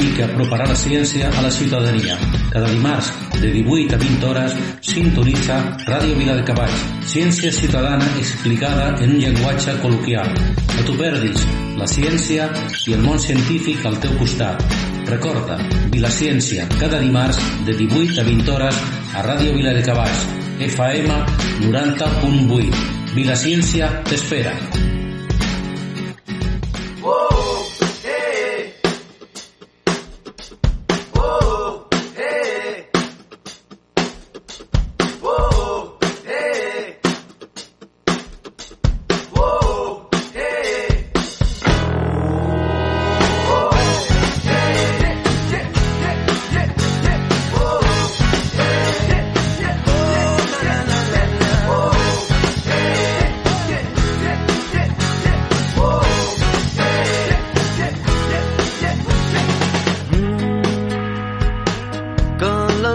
i 0.00 0.06
que 0.16 0.24
aproparà 0.24 0.64
la 0.70 0.76
ciència 0.78 1.28
a 1.28 1.42
la 1.44 1.50
ciutadania. 1.52 2.16
Cada 2.54 2.70
dimarts, 2.72 3.10
de 3.42 3.50
18 3.58 3.92
a 3.92 3.98
20 4.00 4.24
hores, 4.30 4.56
sintonitza 4.80 5.58
Ràdio 5.84 6.16
Viladecavalls, 6.16 6.86
ciència 7.12 7.52
ciutadana 7.52 8.08
explicada 8.16 8.88
en 9.04 9.12
un 9.18 9.20
llenguatge 9.26 9.76
col·loquial. 9.84 10.32
No 10.32 10.88
t'ho 10.88 10.96
perdis, 10.96 11.44
la 11.76 11.90
ciència 11.90 12.48
i 12.88 12.96
el 12.96 13.04
món 13.04 13.20
científic 13.20 13.84
al 13.84 14.00
teu 14.00 14.16
costat. 14.16 14.64
Recorda, 15.12 15.60
Vilaciència, 15.92 16.64
cada 16.80 17.04
dimarts, 17.04 17.44
de 17.68 17.76
18 17.84 18.16
a 18.24 18.28
20 18.32 18.56
hores, 18.56 18.82
a 19.12 19.28
Ràdio 19.28 19.60
Viladecavalls, 19.60 20.28
FM 20.72 21.24
90.8. 21.68 23.03
Vilaciència 23.14 24.02
t'espera. 24.10 24.56
que 24.58 24.73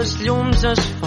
les 0.00 0.12
llums 0.24 0.62
es 0.64 0.99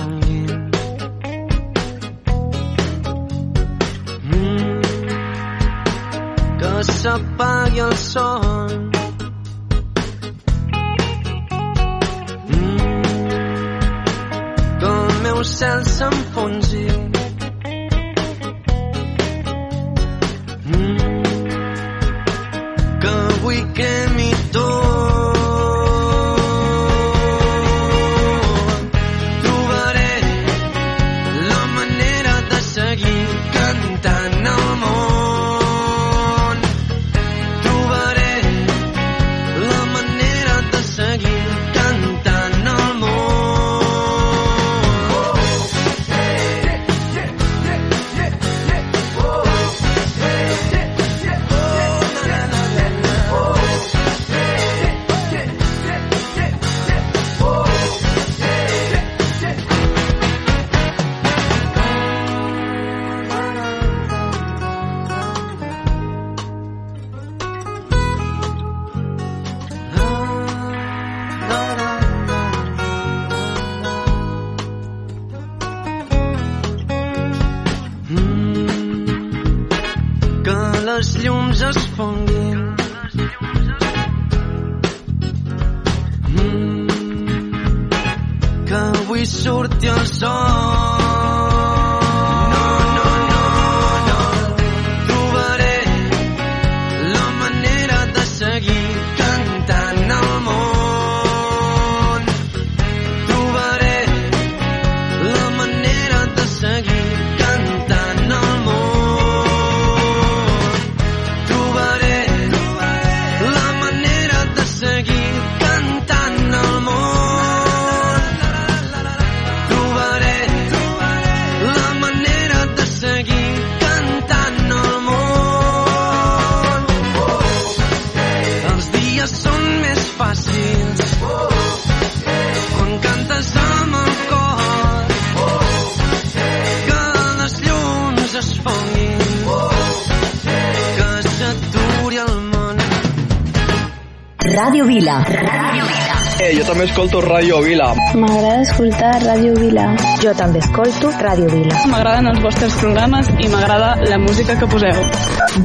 Vila. 144.94 145.14
Ràdio 145.26 145.86
Vila. 145.89 146.16
Eh, 146.44 146.50
jo 146.54 146.64
també 146.68 146.84
escolto 146.86 147.22
Ràdio 147.24 147.60
Vila. 147.66 147.88
M'agrada 148.14 148.62
escoltar 148.62 149.14
Ràdio 149.24 149.54
Vila. 149.58 149.86
Jo 150.22 150.34
també 150.38 150.60
escolto 150.62 151.10
Ràdio 151.18 151.48
Vila. 151.50 151.80
M'agraden 151.89 152.30
els 152.30 152.41
vostres 152.44 152.76
programes 152.82 153.32
i 153.41 153.50
m'agrada 153.50 153.96
la 154.12 154.20
música 154.22 154.58
que 154.60 154.70
poseu. 154.70 155.00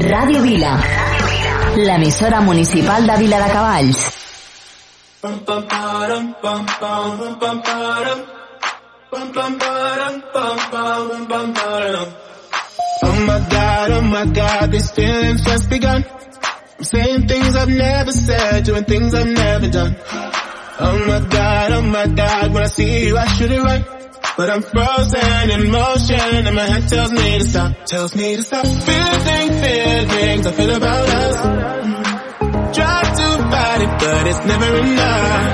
Ràdio 0.06 0.40
Vila. 0.46 0.72
L'emissora 1.76 2.40
municipal 2.40 3.04
de 3.10 3.18
Vila 3.20 3.42
de 3.44 3.50
Cavalls. 3.52 4.06
Oh 13.00 13.12
my 13.28 13.38
god, 13.50 13.90
oh 13.98 14.02
my 14.02 14.24
god, 14.32 14.70
these 14.72 14.90
feelings 14.92 15.44
just 15.44 15.68
begun. 15.68 16.04
Saying 16.88 17.28
things 17.28 17.54
I've 17.54 17.68
never 17.68 18.12
said, 18.12 18.64
doing 18.64 18.84
things 18.84 19.12
I've 19.12 19.26
never 19.26 19.68
done. 19.68 19.94
Oh 20.80 21.04
my 21.06 21.20
god, 21.28 21.72
oh 21.72 21.82
my 21.82 22.06
god, 22.06 22.54
when 22.54 22.62
I 22.62 22.66
see 22.68 23.08
you 23.08 23.18
I 23.18 23.26
should 23.26 23.50
it 23.50 23.60
right. 23.60 23.84
But 24.38 24.48
I'm 24.48 24.62
frozen 24.62 25.50
in 25.50 25.70
motion 25.70 26.46
and 26.46 26.56
my 26.56 26.62
head 26.64 26.88
tells 26.88 27.12
me 27.12 27.38
to 27.40 27.44
stop, 27.44 27.84
tells 27.84 28.16
me 28.16 28.36
to 28.36 28.42
stop. 28.42 28.64
Feeling 28.64 29.50
feelings 29.60 30.46
I 30.46 30.52
feel 30.52 30.74
about 30.76 31.08
us. 31.10 31.36
Try 32.74 33.02
to 33.02 33.28
fight 33.52 33.80
it, 33.84 33.92
but 34.00 34.26
it's 34.28 34.44
never 34.46 34.76
enough. 34.78 35.44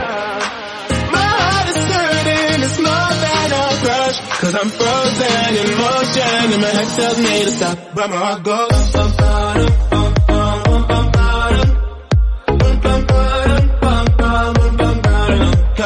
My 1.10 1.26
heart 1.34 1.68
is 1.74 1.82
hurting, 1.94 2.62
it's 2.62 2.78
more 2.78 3.12
than 3.24 3.48
a 3.58 3.64
crush. 3.82 4.18
Cause 4.38 4.54
I'm 4.54 4.70
frozen 4.70 5.50
in 5.58 5.78
motion 5.82 6.52
and 6.54 6.62
my 6.62 6.68
head 6.68 6.88
tells 6.94 7.18
me 7.18 7.44
to 7.44 7.50
stop. 7.50 7.78
But 7.92 8.10
my 8.10 8.16
heart 8.18 8.42
goes, 8.44 8.94
oh, 8.94 9.16
oh, 9.18 9.78
oh. 9.80 9.83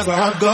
where 0.09 0.17
I 0.17 0.39
go. 0.39 0.53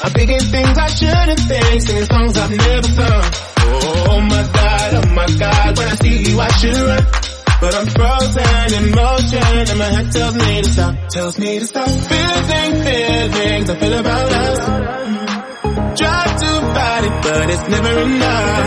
I'm 0.00 0.12
thinking 0.12 0.38
things 0.38 0.78
I 0.78 0.86
shouldn't 0.88 1.40
think, 1.40 1.82
singing 1.82 2.04
songs 2.04 2.36
I've 2.36 2.50
never 2.50 2.88
sung. 2.88 3.24
Oh 3.58 4.20
my 4.20 4.42
god, 4.52 4.94
oh 4.94 5.14
my 5.14 5.26
god, 5.38 5.78
when 5.78 5.88
I 5.88 5.94
see 5.96 6.30
you 6.30 6.40
I 6.40 6.48
should 6.48 6.76
run. 6.76 7.06
But 7.60 7.74
I'm 7.74 7.86
frozen 7.86 8.74
in 8.74 8.90
motion 8.94 9.68
and 9.68 9.78
my 9.78 9.84
head 9.86 10.12
tells 10.12 10.36
me 10.36 10.62
to 10.62 10.70
stop, 10.70 11.08
tells 11.08 11.38
me 11.38 11.58
to 11.58 11.66
stop. 11.66 11.88
Feeling, 11.88 12.82
feelings 12.82 13.70
I 13.70 13.74
feel 13.80 13.98
about 13.98 14.32
us. 14.32 15.98
Try 15.98 16.27
but 16.74 17.50
it's 17.50 17.68
never 17.68 18.00
enough. 18.02 18.66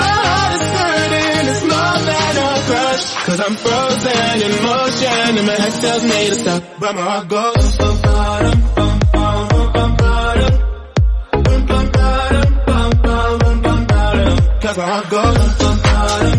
My 0.00 0.12
heart 0.24 0.52
is 0.56 0.66
hurting, 0.76 1.44
it's 1.52 1.62
more 1.72 1.98
than 2.08 2.36
a 2.36 2.50
crush. 2.68 3.06
Cause 3.26 3.40
I'm 3.40 3.56
frozen 3.56 4.42
in 4.46 4.52
motion, 4.62 5.38
and 5.38 5.46
my 5.46 5.54
head 5.54 5.74
tells 5.80 6.04
me 6.04 6.28
to 6.30 6.34
stop, 6.34 6.62
but 6.80 6.94
my 6.94 7.02
heart 7.02 7.28
goes. 7.28 7.76
Cause 14.62 14.76
my 14.78 14.84
heart 14.84 15.10
goes. 15.10 16.35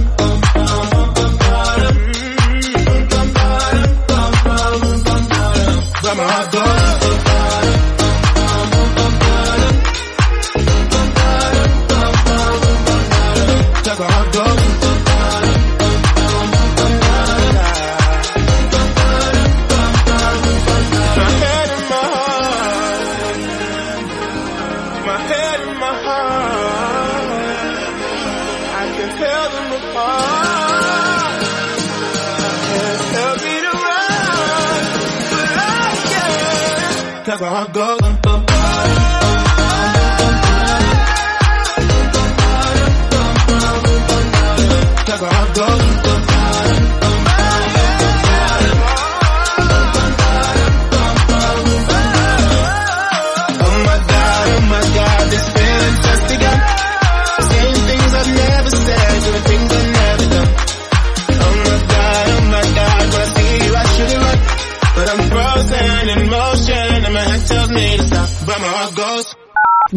I 37.58 37.66
go. 37.72 37.97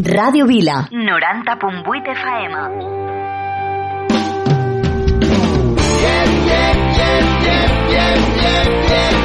Radio 0.03 0.47
Vila. 0.47 0.89
90.8 0.91 2.15
FM 2.15 3.01
yeah, 6.01 6.25
yeah, 7.91 9.20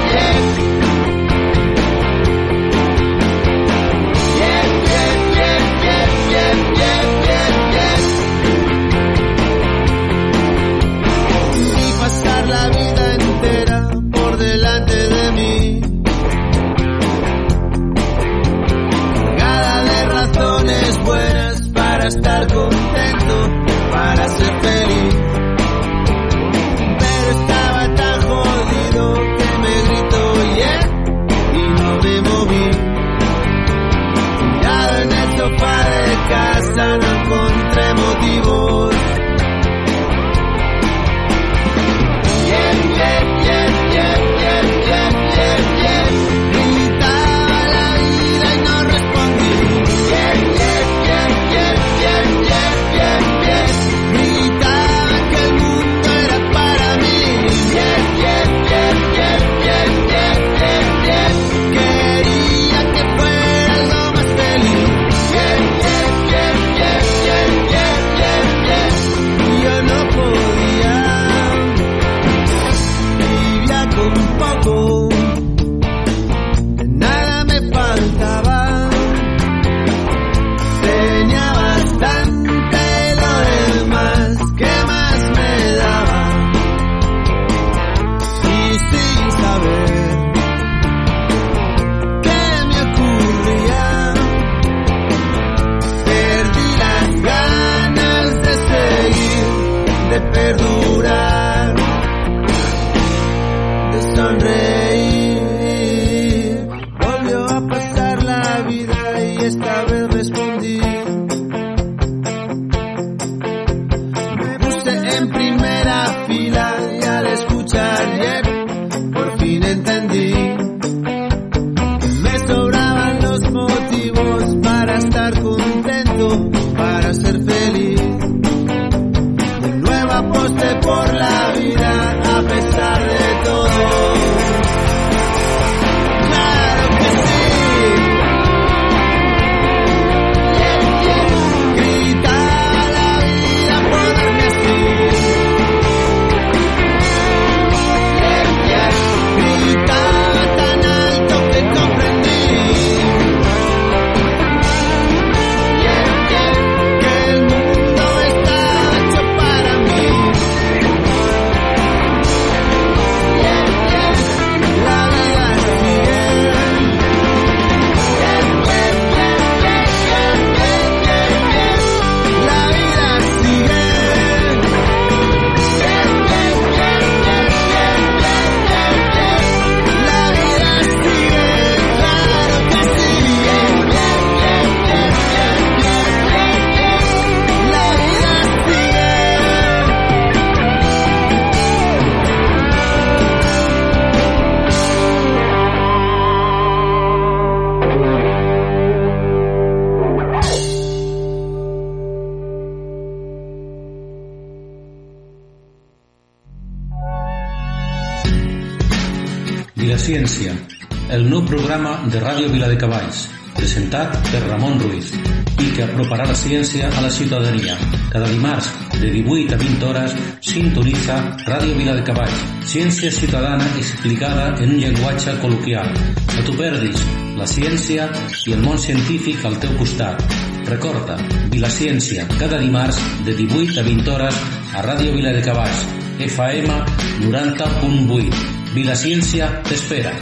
ciència 216.46 216.90
a 216.94 217.02
la 217.02 217.10
ciutadania. 217.10 217.76
Cada 218.12 218.28
dimarts, 218.30 218.70
de 219.02 219.10
18 219.10 219.56
a 219.56 219.58
20 219.58 219.86
hores, 219.88 220.14
sintonitza 220.46 221.18
Ràdio 221.48 221.74
Viladecavalls, 221.80 222.44
ciència 222.70 223.10
ciutadana 223.12 223.66
explicada 223.80 224.52
en 224.62 224.76
un 224.76 224.82
llenguatge 224.84 225.34
col·loquial. 225.42 225.90
No 226.36 226.46
t'ho 226.46 226.56
perdis, 226.60 227.02
la 227.40 227.50
ciència 227.50 228.08
i 228.46 228.54
el 228.54 228.62
món 228.62 228.78
científic 228.78 229.42
al 229.50 229.58
teu 229.64 229.74
costat. 229.80 230.22
Recorda, 230.70 231.18
Vilaciència, 231.54 232.28
cada 232.38 232.62
dimarts, 232.62 233.02
de 233.26 233.34
18 233.42 233.82
a 233.82 233.88
20 233.90 234.14
hores, 234.14 234.42
a 234.76 234.86
Ràdio 234.86 235.18
Viladecavalls, 235.18 235.86
FM 236.30 236.78
90.8. 237.26 238.46
Vilaciència 238.78 239.50
t'espera. 239.66 240.14